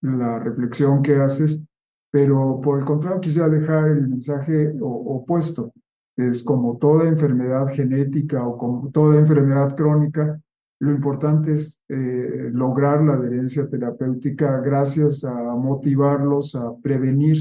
la, 0.00 0.38
reflexión 0.38 1.02
que 1.02 1.16
haces, 1.16 1.66
pero 2.10 2.62
por 2.62 2.78
el 2.78 2.86
contrario 2.86 3.20
quisiera 3.20 3.50
dejar 3.50 3.88
el 3.88 4.08
mensaje 4.08 4.74
opuesto. 4.80 5.70
Es 6.16 6.42
como 6.42 6.78
toda 6.78 7.08
enfermedad 7.08 7.66
genética 7.74 8.42
o 8.46 8.56
como 8.56 8.90
toda 8.90 9.20
enfermedad 9.20 9.76
crónica, 9.76 10.40
lo 10.80 10.92
importante 10.92 11.56
es 11.56 11.78
eh, 11.90 12.48
lograr 12.54 13.02
la 13.02 13.14
adherencia 13.14 13.68
terapéutica 13.68 14.60
gracias 14.60 15.24
a 15.24 15.34
motivarlos 15.56 16.54
a 16.54 16.74
prevenir 16.82 17.36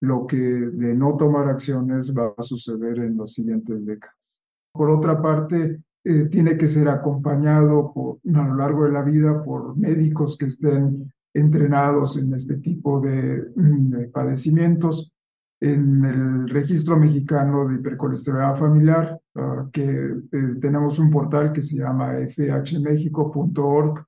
lo 0.00 0.26
que 0.26 0.38
de 0.38 0.94
no 0.94 1.18
tomar 1.18 1.48
acciones 1.48 2.14
va 2.14 2.32
a 2.34 2.42
suceder 2.42 2.98
en 3.00 3.18
las 3.18 3.32
siguientes 3.32 3.84
décadas. 3.84 4.13
Por 4.74 4.90
otra 4.90 5.22
parte, 5.22 5.80
eh, 6.02 6.28
tiene 6.30 6.58
que 6.58 6.66
ser 6.66 6.88
acompañado 6.88 7.94
a 8.26 8.42
lo 8.42 8.54
largo 8.56 8.84
de 8.84 8.92
la 8.92 9.02
vida 9.02 9.42
por 9.44 9.76
médicos 9.76 10.36
que 10.36 10.46
estén 10.46 11.12
entrenados 11.32 12.16
en 12.16 12.34
este 12.34 12.56
tipo 12.56 13.00
de, 13.00 13.52
mm, 13.54 14.10
padecimientos. 14.12 15.12
En 15.60 16.04
el 16.04 16.48
registro 16.48 16.96
mexicano 16.98 17.68
de 17.68 17.76
hipercolesterolemia 17.76 18.56
familiar, 18.56 19.20
ah, 19.36 19.68
que 19.72 19.84
eh, 19.84 20.54
tenemos 20.60 20.98
un 20.98 21.10
portal 21.10 21.52
que 21.52 21.62
se 21.62 21.76
llama 21.76 22.12
fhmexico.org, 22.34 24.04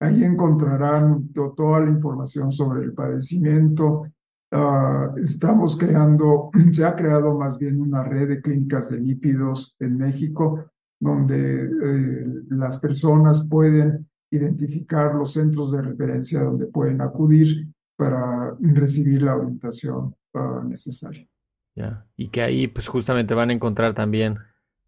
ahí 0.00 0.24
encontrarán 0.24 1.28
toda 1.32 1.80
la 1.80 1.90
información 1.90 2.52
sobre 2.52 2.84
el 2.84 2.94
padecimiento, 2.94 4.06
Ah, 4.52 5.12
estamos 5.22 5.76
creando, 5.76 6.50
se 6.72 6.84
ha 6.84 6.94
creado 6.94 7.36
más 7.36 7.58
bien 7.58 7.80
una 7.80 8.04
red 8.04 8.28
de 8.28 8.40
clínicas 8.40 8.90
de 8.90 9.00
lípidos 9.00 9.76
en 9.80 9.98
México, 9.98 10.70
donde 11.00 11.64
eh, 11.64 12.26
las 12.50 12.78
personas 12.78 13.48
pueden 13.48 14.08
identificar 14.30 15.14
los 15.14 15.32
centros 15.32 15.72
de 15.72 15.82
referencia 15.82 16.42
donde 16.42 16.66
pueden 16.66 17.00
acudir 17.00 17.68
para 17.96 18.56
recibir 18.60 19.22
la 19.22 19.36
orientación 19.36 20.14
ah, 20.34 20.62
necesaria. 20.66 21.26
Ya, 21.74 22.06
y 22.16 22.28
que 22.28 22.42
ahí 22.42 22.68
pues 22.68 22.88
justamente 22.88 23.34
van 23.34 23.50
a 23.50 23.52
encontrar 23.52 23.94
también 23.94 24.38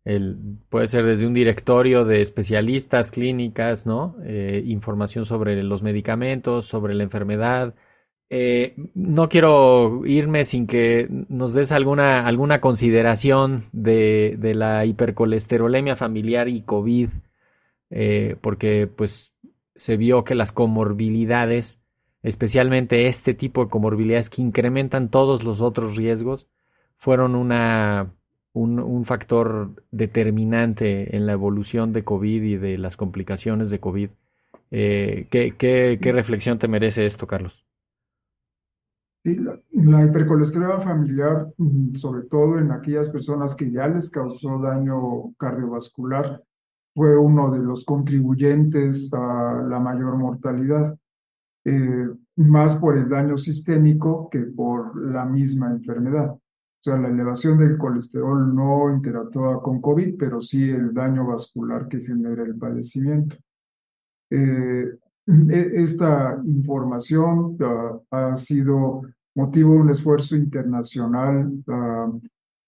el, 0.04 0.38
puede 0.70 0.88
ser 0.88 1.04
desde 1.04 1.26
un 1.26 1.34
directorio 1.34 2.06
de 2.06 2.22
especialistas, 2.22 3.10
clínicas, 3.10 3.84
¿no? 3.84 4.16
Eh, 4.24 4.62
información 4.66 5.26
sobre 5.26 5.62
los 5.62 5.82
medicamentos, 5.82 6.64
sobre 6.64 6.94
la 6.94 7.02
enfermedad, 7.02 7.74
eh, 8.30 8.74
no 8.94 9.28
quiero 9.28 10.04
irme 10.04 10.44
sin 10.44 10.66
que 10.66 11.08
nos 11.28 11.54
des 11.54 11.72
alguna, 11.72 12.26
alguna 12.26 12.60
consideración 12.60 13.66
de, 13.72 14.36
de 14.38 14.54
la 14.54 14.84
hipercolesterolemia 14.84 15.96
familiar 15.96 16.48
y 16.48 16.62
COVID, 16.62 17.08
eh, 17.90 18.36
porque 18.42 18.86
pues 18.86 19.32
se 19.76 19.96
vio 19.96 20.24
que 20.24 20.34
las 20.34 20.52
comorbilidades, 20.52 21.80
especialmente 22.22 23.08
este 23.08 23.32
tipo 23.32 23.64
de 23.64 23.70
comorbilidades 23.70 24.28
que 24.28 24.42
incrementan 24.42 25.08
todos 25.08 25.44
los 25.44 25.62
otros 25.62 25.96
riesgos, 25.96 26.48
fueron 26.98 27.34
una, 27.34 28.12
un, 28.52 28.78
un 28.80 29.06
factor 29.06 29.70
determinante 29.90 31.16
en 31.16 31.26
la 31.26 31.32
evolución 31.32 31.92
de 31.94 32.04
COVID 32.04 32.42
y 32.42 32.56
de 32.56 32.76
las 32.76 32.96
complicaciones 32.98 33.70
de 33.70 33.80
COVID. 33.80 34.10
Eh, 34.70 35.26
¿qué, 35.30 35.54
qué, 35.56 35.98
¿Qué 36.02 36.12
reflexión 36.12 36.58
te 36.58 36.68
merece 36.68 37.06
esto, 37.06 37.26
Carlos? 37.26 37.67
La, 39.36 39.58
la, 39.72 40.04
hipercolesterolemia 40.04 40.80
familiar, 40.80 41.52
mm, 41.56 41.94
sobre 41.94 42.22
todo 42.24 42.58
en 42.58 42.72
aquellas 42.72 43.08
personas 43.08 43.54
que 43.54 43.70
ya 43.70 43.88
les 43.88 44.10
causó 44.10 44.58
daño 44.58 45.32
cardiovascular, 45.38 46.42
fue 46.94 47.16
uno 47.16 47.50
de 47.50 47.60
los 47.60 47.84
contribuyentes 47.84 49.12
a 49.14 49.64
la 49.68 49.78
mayor 49.78 50.16
mortalidad. 50.16 50.98
Eh, 51.64 52.08
más 52.36 52.76
por 52.76 52.96
el 52.96 53.08
daño 53.08 53.36
sistémico 53.36 54.28
que 54.30 54.40
por 54.40 54.96
la 55.12 55.24
misma 55.24 55.70
enfermedad. 55.70 56.30
O 56.30 56.40
sea, 56.80 56.96
la 56.96 57.08
elevación 57.08 57.58
del 57.58 57.76
colesterol 57.76 58.54
no 58.54 58.90
interactúa 58.90 59.60
con 59.62 59.80
COVID, 59.80 60.16
pero 60.16 60.40
sí 60.40 60.70
el 60.70 60.94
daño 60.94 61.26
vascular 61.26 61.88
que 61.88 62.00
genera 62.00 62.44
el 62.44 62.56
padecimiento. 62.56 63.36
Eh, 64.30 64.88
e, 65.26 65.72
esta 65.74 66.40
información 66.44 67.58
uh, 67.60 68.00
ha 68.10 68.36
sido 68.36 69.02
motivo 69.38 69.74
un 69.74 69.88
esfuerzo 69.88 70.34
internacional. 70.34 71.52
Uh, 71.66 72.20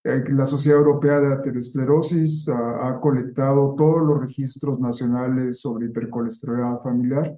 la 0.04 0.46
Sociedad 0.46 0.78
Europea 0.78 1.20
de 1.20 1.35
Aterosclerosis 1.35 2.46
uh, 2.46 2.52
ha 2.52 3.00
colectado 3.00 3.74
todos 3.76 4.06
los 4.06 4.20
registros 4.20 4.78
nacionales 4.78 5.61
sobre 5.61 5.87
hipercolesterolemia 5.87 6.78
familiar 6.78 7.37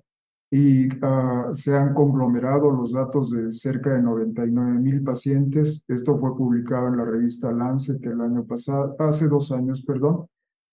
y 0.51 0.87
uh, 0.87 1.57
se 1.57 1.75
han 1.75 1.95
conglomerado 1.95 2.71
los 2.71 2.93
datos 2.93 3.31
de 3.31 3.55
cerca 3.55 3.95
de 3.95 4.03
99 4.03 4.79
mil 4.79 5.03
pacientes. 5.03 5.83
Esto 5.89 6.19
fue 6.19 6.37
publicado 6.37 6.89
en 6.89 6.99
la 6.99 7.07
revista 7.07 7.51
Lancet 7.51 8.05
el 8.05 8.21
año 8.21 8.45
pasado, 8.45 8.95
hace 8.99 9.29
dos 9.29 9.51
años, 9.51 9.83
perdón, 9.87 10.27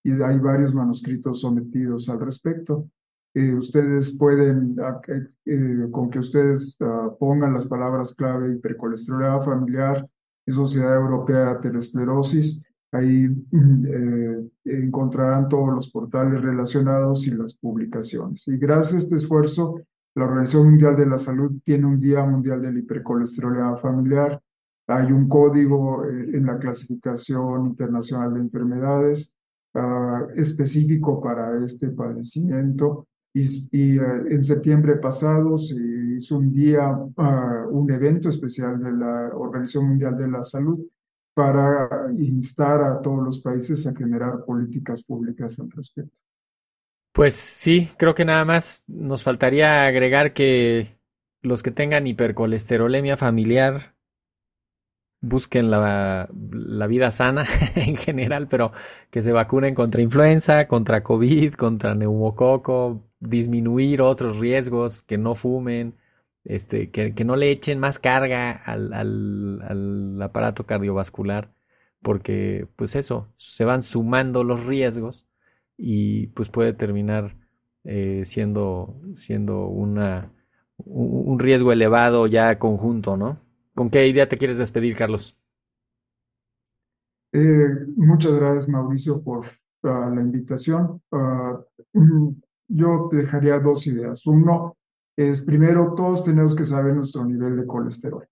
y 0.03 0.11
hay 0.21 0.37
varios 0.37 0.73
manuscritos 0.73 1.39
sometidos 1.39 2.09
al 2.09 2.19
respecto. 2.19 2.89
Eh, 3.33 3.53
ustedes 3.53 4.17
pueden, 4.17 4.75
eh, 5.45 5.87
con 5.91 6.09
que 6.09 6.19
ustedes 6.19 6.77
uh, 6.81 7.15
pongan 7.17 7.53
las 7.53 7.67
palabras 7.67 8.15
clave 8.15 8.53
hipercolesterolemia 8.53 9.41
familiar 9.41 10.07
y 10.45 10.51
Sociedad 10.51 10.95
Europea 10.95 11.45
de 11.45 11.51
Aterosclerosis, 11.51 12.63
Ahí 12.91 13.27
mm, 13.51 13.85
eh, 13.85 14.49
encontrarán 14.65 15.47
todos 15.47 15.73
los 15.73 15.91
portales 15.91 16.41
relacionados 16.41 17.27
y 17.27 17.31
las 17.31 17.55
publicaciones. 17.55 18.47
Y 18.47 18.57
gracias 18.57 18.93
a 18.93 18.97
este 18.97 19.15
esfuerzo, 19.15 19.79
la 20.15 20.25
Organización 20.25 20.71
Mundial 20.71 20.95
de 20.95 21.05
la 21.05 21.19
Salud 21.19 21.51
tiene 21.63 21.85
un 21.85 21.99
Día 21.99 22.25
Mundial 22.25 22.61
del 22.61 22.79
Hipercolesterolemia 22.79 23.77
Familiar. 23.77 24.41
Hay 24.87 25.11
un 25.11 25.29
código 25.29 26.03
eh, 26.05 26.31
en 26.33 26.47
la 26.47 26.57
clasificación 26.57 27.67
internacional 27.67 28.33
de 28.33 28.39
enfermedades 28.39 29.35
uh, 29.75 30.31
específico 30.35 31.21
para 31.21 31.63
este 31.63 31.89
padecimiento. 31.89 33.07
Y, 33.33 33.99
uh, 33.99 34.27
en 34.27 34.43
septiembre 34.43 34.95
pasado 34.95 35.57
se 35.57 35.75
hizo 36.17 36.37
un 36.37 36.51
día, 36.51 36.89
uh, 36.89 37.69
un 37.69 37.91
evento 37.91 38.29
especial 38.29 38.81
de 38.81 38.91
la 38.91 39.31
Organización 39.35 39.89
Mundial 39.89 40.17
de 40.17 40.27
la 40.27 40.43
Salud 40.43 40.79
para 41.33 42.11
instar 42.17 42.83
a 42.83 43.01
todos 43.01 43.23
los 43.23 43.39
países 43.39 43.85
a 43.87 43.95
generar 43.95 44.43
políticas 44.45 45.03
públicas 45.03 45.57
al 45.59 45.71
respecto. 45.71 46.15
Pues 47.13 47.35
sí, 47.35 47.89
creo 47.97 48.13
que 48.15 48.25
nada 48.25 48.45
más 48.45 48.83
nos 48.87 49.23
faltaría 49.23 49.85
agregar 49.85 50.33
que 50.33 50.99
los 51.41 51.63
que 51.63 51.71
tengan 51.71 52.07
hipercolesterolemia 52.07 53.17
familiar 53.17 53.95
busquen 55.21 55.69
la, 55.69 56.29
la, 56.51 56.87
vida 56.87 57.11
sana 57.11 57.45
en 57.75 57.95
general, 57.95 58.47
pero 58.47 58.71
que 59.11 59.21
se 59.21 59.31
vacunen 59.31 59.75
contra 59.75 60.01
influenza, 60.01 60.67
contra 60.67 61.03
COVID, 61.03 61.53
contra 61.53 61.95
neumococo, 61.95 63.08
disminuir 63.19 64.01
otros 64.01 64.39
riesgos, 64.39 65.01
que 65.01 65.17
no 65.17 65.36
fumen, 65.36 65.95
este, 66.43 66.89
que, 66.91 67.13
que, 67.13 67.25
no 67.25 67.36
le 67.36 67.51
echen 67.51 67.79
más 67.79 67.99
carga 67.99 68.51
al, 68.51 68.93
al, 68.93 69.62
al, 69.63 70.21
aparato 70.21 70.65
cardiovascular, 70.65 71.53
porque 72.01 72.67
pues 72.75 72.95
eso, 72.95 73.32
se 73.36 73.65
van 73.65 73.84
sumando 73.84 74.43
los 74.43 74.65
riesgos 74.65 75.27
y 75.77 76.27
pues 76.27 76.49
puede 76.49 76.73
terminar 76.73 77.36
eh, 77.84 78.23
siendo, 78.25 79.01
siendo 79.17 79.67
una, 79.67 80.34
un 80.77 81.39
riesgo 81.39 81.71
elevado 81.71 82.27
ya 82.27 82.60
conjunto, 82.60 83.17
¿no? 83.17 83.39
¿Con 83.75 83.89
qué 83.89 84.08
idea 84.08 84.27
te 84.27 84.38
quieres 84.38 84.58
despedir, 84.58 84.95
Carlos? 84.95 85.38
Eh, 87.32 87.86
muchas 87.95 88.34
gracias, 88.34 88.67
Mauricio, 88.67 89.21
por 89.21 89.45
uh, 89.84 90.13
la 90.13 90.21
invitación. 90.21 91.01
Uh, 91.12 91.63
yo 92.69 93.10
dejaría 93.12 93.60
dos 93.60 93.86
ideas. 93.88 94.25
Uno, 94.25 94.77
es 95.17 95.41
primero 95.41 95.93
todos 95.95 96.23
tenemos 96.23 96.55
que 96.55 96.63
saber 96.63 96.95
nuestro 96.95 97.25
nivel 97.25 97.58
de 97.58 97.65
colesterol. 97.65 98.25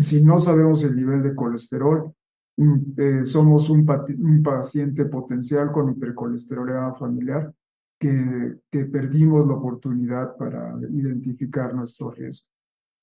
Si 0.00 0.24
no 0.24 0.38
sabemos 0.38 0.82
el 0.82 0.96
nivel 0.96 1.22
de 1.22 1.34
colesterol, 1.34 2.12
mm, 2.56 2.74
eh, 2.96 3.24
somos 3.24 3.70
un, 3.70 3.86
un, 4.18 4.42
paciente 4.42 5.04
potencial 5.04 5.70
con 5.70 5.90
hipercolesterolemia 5.90 6.94
familiar 6.94 7.52
que, 8.00 8.56
que, 8.70 8.84
perdimos 8.86 9.46
la 9.46 9.54
oportunidad 9.54 10.36
para 10.36 10.74
identificar 10.90 11.72
nuestro 11.74 12.10
riesgo. 12.10 12.48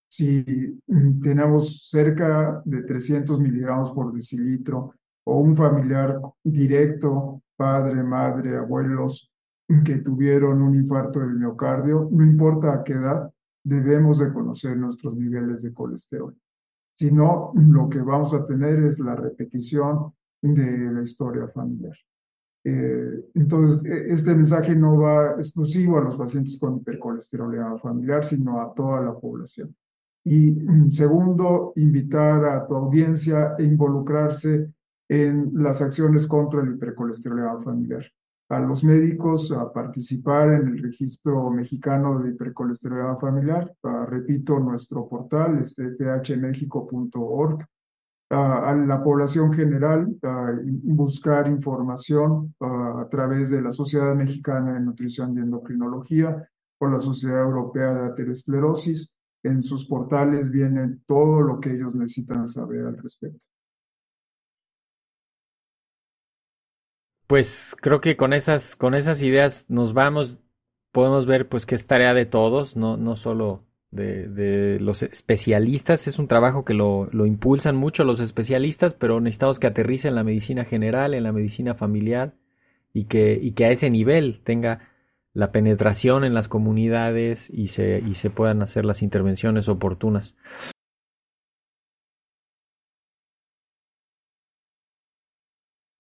Si 0.09 0.43
mm, 0.87 1.21
tenemos 1.21 1.87
cerca 1.89 2.61
de 2.65 2.83
300 2.83 3.39
miligramos 3.39 3.91
por 3.91 4.13
decilitro 4.13 4.93
o 5.25 5.39
un 5.39 5.55
familiar 5.55 6.19
directo, 6.43 7.41
padre, 7.55 8.03
madre, 8.03 8.57
abuelos, 8.57 9.32
que 9.83 9.97
tuvieron 9.97 10.61
un 10.61 10.75
infarto 10.75 11.19
del 11.19 11.35
miocardio, 11.35 12.09
no 12.11 12.23
importa 12.23 12.73
a 12.73 12.83
qué 12.83 12.93
edad, 12.93 13.31
debemos 13.63 14.19
de 14.19 14.31
conocer 14.33 14.77
nuestros 14.77 15.15
niveles 15.15 15.61
de 15.61 15.73
colesterol. 15.73 16.35
Si 16.95 17.11
no, 17.11 17.53
lo 17.55 17.89
que 17.89 17.99
vamos 17.99 18.33
a 18.33 18.45
tener 18.45 18.83
es 18.83 18.99
la 18.99 19.15
repetición 19.15 20.13
de 20.41 20.91
la 20.91 21.01
historia 21.01 21.47
familiar. 21.47 21.95
Eh, 22.65 23.29
entonces, 23.33 23.83
e, 23.85 24.13
este 24.13 24.35
mensaje 24.35 24.75
no 24.75 24.97
va 24.97 25.31
exclusivo 25.31 25.97
a 25.97 26.03
los 26.03 26.15
pacientes 26.15 26.57
con 26.59 26.77
hipercolesterolemia 26.77 27.77
familiar, 27.79 28.23
sino 28.23 28.61
a 28.61 28.73
toda 28.73 29.01
la 29.01 29.13
población. 29.13 29.75
Y 30.25 30.51
mm, 30.51 30.91
segundo, 30.91 31.73
invitar 31.75 32.45
a 32.45 32.67
tu 32.67 32.75
audiencia 32.75 33.55
a 33.57 33.61
involucrarse 33.61 34.71
en 35.09 35.51
las 35.55 35.81
acciones 35.81 36.27
contra 36.27 36.61
el 36.61 36.75
hipercolesterolemia 36.75 37.61
familiar 37.63 38.05
a 38.53 38.59
los 38.59 38.83
médicos 38.83 39.51
a 39.51 39.71
participar 39.71 40.49
en 40.53 40.67
el 40.67 40.83
registro 40.83 41.49
mexicano 41.49 42.19
de 42.19 42.31
hipercolesterolemia 42.31 43.15
familiar. 43.15 43.73
Uh, 43.81 44.05
repito, 44.05 44.59
nuestro 44.59 45.07
portal 45.07 45.59
es 45.59 45.75
fhmexico.org. 45.75 47.65
Uh, 48.31 48.35
a 48.35 48.73
la 48.73 49.03
población 49.03 49.53
general, 49.53 50.07
uh, 50.07 50.93
buscar 50.95 51.47
información 51.47 52.53
a 52.59 53.07
través 53.09 53.49
de 53.49 53.61
la 53.61 53.71
Sociedad 53.71 54.15
Mexicana 54.15 54.73
de 54.73 54.81
Nutrición 54.81 55.35
y 55.35 55.41
Endocrinología 55.41 56.47
o 56.79 56.87
la 56.87 56.99
Sociedad 56.99 57.41
Europea 57.41 57.93
de 57.93 58.05
Aterosclerosis. 58.11 59.15
En 59.43 59.61
sus 59.63 59.85
portales 59.85 60.51
viene 60.51 60.99
todo 61.07 61.41
lo 61.41 61.59
que 61.59 61.73
ellos 61.73 61.95
necesitan 61.95 62.49
saber 62.49 62.85
al 62.85 62.97
respecto. 62.97 63.52
Pues 67.33 67.75
creo 67.81 67.99
que 67.99 68.15
con 68.15 68.31
esas, 68.31 68.75
con 68.75 68.93
esas 68.93 69.23
ideas 69.23 69.65
nos 69.67 69.95
vamos, 69.95 70.37
podemos 70.91 71.25
ver 71.25 71.49
pues 71.49 71.65
que 71.65 71.73
es 71.73 71.87
tarea 71.87 72.13
de 72.13 72.27
todos, 72.27 72.75
no, 72.77 72.95
no 72.95 73.15
solo 73.15 73.65
de, 73.89 74.27
de 74.27 74.79
los 74.79 75.01
especialistas, 75.01 76.05
es 76.05 76.19
un 76.19 76.27
trabajo 76.27 76.63
que 76.63 76.75
lo, 76.75 77.09
lo, 77.11 77.25
impulsan 77.25 77.75
mucho 77.75 78.03
los 78.03 78.19
especialistas, 78.19 78.93
pero 78.93 79.19
necesitamos 79.19 79.57
que 79.57 79.65
aterrice 79.65 80.09
en 80.09 80.13
la 80.13 80.23
medicina 80.23 80.63
general, 80.63 81.15
en 81.15 81.23
la 81.23 81.31
medicina 81.31 81.73
familiar, 81.73 82.35
y 82.93 83.05
que, 83.05 83.39
y 83.41 83.53
que 83.53 83.65
a 83.65 83.71
ese 83.71 83.89
nivel 83.89 84.41
tenga 84.43 84.91
la 85.33 85.51
penetración 85.51 86.25
en 86.25 86.35
las 86.35 86.47
comunidades 86.47 87.49
y 87.49 87.65
se, 87.65 88.03
y 88.05 88.13
se 88.13 88.29
puedan 88.29 88.61
hacer 88.61 88.85
las 88.85 89.01
intervenciones 89.01 89.69
oportunas. 89.69 90.35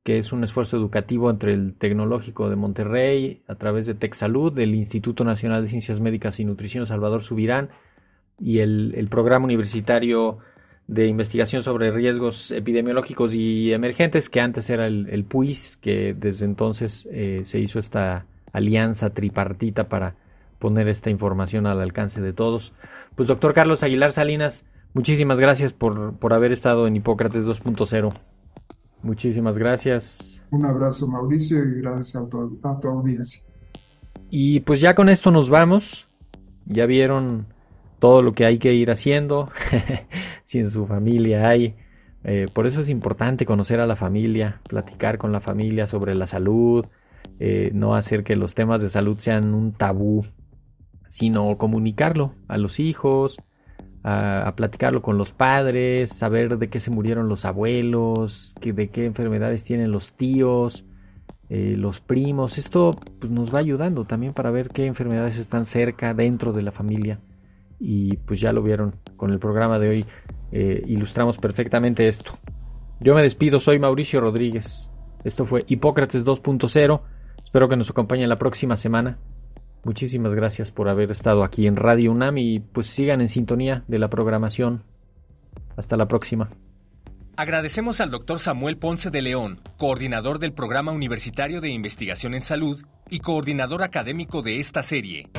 que 0.06 0.20
es 0.20 0.32
un 0.32 0.44
esfuerzo 0.44 0.78
educativo 0.78 1.32
entre 1.32 1.54
el 1.54 1.74
Tecnológico 1.74 2.48
de 2.48 2.56
Monterrey, 2.56 3.42
a 3.48 3.56
través 3.56 3.88
de 3.88 3.96
TechSalud, 3.96 4.54
del 4.54 4.76
Instituto 4.76 5.24
Nacional 5.24 5.64
de 5.64 5.68
Ciencias 5.68 6.00
Médicas 6.00 6.40
y 6.40 6.46
Nutrición 6.46 6.86
Salvador 6.86 7.24
Subirán 7.24 7.70
y 8.40 8.60
el, 8.60 9.08
Programa 9.10 9.46
Universitario 9.46 10.38
de 10.86 11.08
Investigación 11.08 11.64
sobre 11.64 11.90
Riesgos 11.90 12.52
Epidemiológicos 12.52 13.34
y 13.34 13.74
Emergentes, 13.74 14.30
que 14.30 14.42
antes 14.42 14.70
era 14.70 14.86
el, 14.86 15.26
PUIS, 15.28 15.78
que 15.78 16.14
desde 16.14 16.46
entonces 16.46 17.10
eh, 17.12 17.42
se 17.46 17.60
hizo 17.60 17.80
esta 17.80 18.28
alianza 18.54 19.10
tripartita 19.12 19.90
para 19.90 20.14
poner 20.60 20.88
esta 20.88 21.10
información 21.10 21.66
al 21.66 21.82
alcance 21.82 22.22
de 22.22 22.32
todos. 22.32 22.74
Pues 23.16 23.28
doctor 23.28 23.56
Carlos 23.56 23.82
Aguilar 23.82 24.12
Salinas, 24.12 24.68
muchísimas 24.94 25.40
gracias 25.40 25.74
por, 25.74 26.14
por 26.18 26.34
haber 26.34 26.52
estado 26.52 26.86
en 26.86 26.96
Hipócrates 26.96 27.48
2.0. 27.48 28.14
Muchísimas 29.06 29.60
gracias. 29.60 30.44
Un 30.50 30.66
abrazo 30.66 31.08
Mauricio 31.08 31.64
y 31.64 31.80
gracias 31.80 32.16
a 32.16 32.28
tu, 32.28 32.88
audiencia. 32.88 33.44
Y 34.32 34.62
pues 34.62 34.82
ya 34.82 34.96
con 34.96 35.10
esto 35.10 35.30
nos 35.30 35.52
vamos. 35.52 36.08
Ya 36.66 36.88
vieron 36.88 37.46
todo 38.00 38.24
lo 38.24 38.34
que 38.34 38.46
hay 38.48 38.58
que 38.58 38.74
ir 38.74 38.90
haciendo. 38.90 39.52
si 40.44 40.58
en 40.58 40.72
su 40.72 40.88
familia 40.88 41.48
hay. 41.48 41.76
Eh, 42.24 42.48
por 42.52 42.66
eso 42.66 42.82
es 42.82 42.90
importante 42.90 43.46
conocer 43.46 43.80
a 43.80 43.86
la 43.86 43.96
familia, 43.96 44.60
platicar 44.68 45.20
con 45.20 45.32
la 45.32 45.40
familia 45.40 45.86
sobre 45.86 46.16
la 46.16 46.26
salud, 46.26 46.88
eh, 47.40 47.70
no 47.76 47.94
hacer 47.94 48.24
que 48.24 48.36
los 48.36 48.56
temas 48.56 48.82
de 48.82 48.90
salud 48.90 49.20
sean 49.20 49.54
un 49.54 49.74
tabú, 49.74 50.26
sino 51.10 51.60
comunicarlo 51.60 52.34
a 52.48 52.58
los 52.58 52.80
hijos, 52.80 53.38
a, 54.08 54.54
platicarlo 54.56 55.02
con 55.02 55.18
los 55.18 55.32
padres, 55.32 56.12
saber 56.12 56.60
de 56.60 56.70
qué 56.70 56.80
se 56.80 56.92
murieron 56.92 57.28
los 57.28 57.44
abuelos, 57.44 58.54
que, 58.62 58.72
de 58.72 58.90
qué 58.90 59.06
enfermedades 59.06 59.64
tienen 59.64 59.92
los 59.92 60.14
tíos, 60.14 60.86
eh, 61.50 61.74
los 61.76 62.02
primos. 62.02 62.60
Esto 62.60 62.96
pues, 63.20 63.32
nos 63.32 63.54
va 63.54 63.60
ayudando 63.60 64.06
también 64.06 64.34
para 64.34 64.52
ver 64.52 64.70
qué 64.70 64.86
enfermedades 64.86 65.40
están 65.40 65.66
cerca, 65.66 66.14
dentro 66.14 66.54
de 66.54 66.62
la 66.62 66.72
familia. 66.72 67.20
Y 67.80 68.18
pues 68.18 68.40
ya 68.40 68.54
lo 68.54 68.62
vieron 68.62 68.96
con 69.18 69.32
el 69.32 69.40
programa 69.40 69.80
de 69.80 69.90
hoy, 69.90 70.06
eh, 70.52 70.84
ilustramos 70.86 71.40
perfectamente 71.40 72.08
esto. 72.08 72.38
Yo 73.00 73.16
me 73.16 73.24
despido, 73.24 73.60
soy 73.60 73.80
Mauricio 73.80 74.22
Rodríguez. 74.22 74.92
Esto 75.24 75.46
fue 75.46 75.66
Hipócrates 75.68 76.24
2.0. 76.24 77.02
Espero 77.44 77.68
que 77.68 77.76
nos 77.76 77.90
acompañen 77.90 78.30
la 78.30 78.38
próxima 78.38 78.78
semana. 78.78 79.18
Muchísimas 79.86 80.34
gracias 80.34 80.72
por 80.72 80.90
haber 80.90 81.12
estado 81.12 81.44
aquí 81.44 81.68
en 81.68 81.76
Radio 81.76 82.12
UNAM 82.12 82.40
y 82.40 82.60
pues 82.60 82.88
sigan 82.88 83.22
en 83.22 83.28
sintonía 83.28 83.84
de 83.88 84.00
la 84.00 84.10
programación. 84.10 84.84
Hasta 85.78 85.96
la 85.96 86.08
próxima. 86.08 86.50
Agradecemos 87.38 88.02
al 88.02 88.10
doctor 88.10 88.40
Samuel 88.40 88.78
Ponce 88.78 89.12
de 89.12 89.22
León, 89.22 89.62
coordinador 89.78 90.40
del 90.40 90.54
Programa 90.54 90.92
Universitario 90.92 91.62
de 91.62 91.70
Investigación 91.70 92.34
en 92.34 92.42
Salud 92.42 92.84
y 93.12 93.20
coordinador 93.20 93.84
académico 93.84 94.42
de 94.42 94.60
esta 94.60 94.82
serie. 94.82 95.30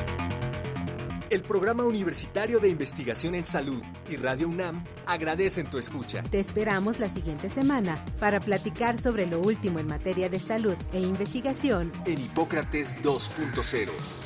El 1.29 1.43
Programa 1.43 1.85
Universitario 1.85 2.61
de 2.61 2.69
Investigación 2.69 3.35
en 3.35 3.45
Salud 3.45 3.83
y 4.09 4.15
Radio 4.15 4.49
UNAM 4.49 4.85
agradecen 5.07 5.69
tu 5.69 5.79
escucha. 5.79 6.23
Te 6.23 6.39
esperamos 6.39 7.01
la 7.01 7.09
siguiente 7.09 7.49
semana 7.49 7.97
para 8.21 8.39
platicar 8.39 8.97
sobre 8.97 9.27
lo 9.27 9.41
último 9.41 9.81
en 9.81 9.89
materia 9.89 10.29
de 10.29 10.39
salud 10.39 10.77
e 10.93 11.01
investigación 11.01 11.91
en 12.07 12.21
Hipócrates 12.21 13.03
2.0 13.03 14.26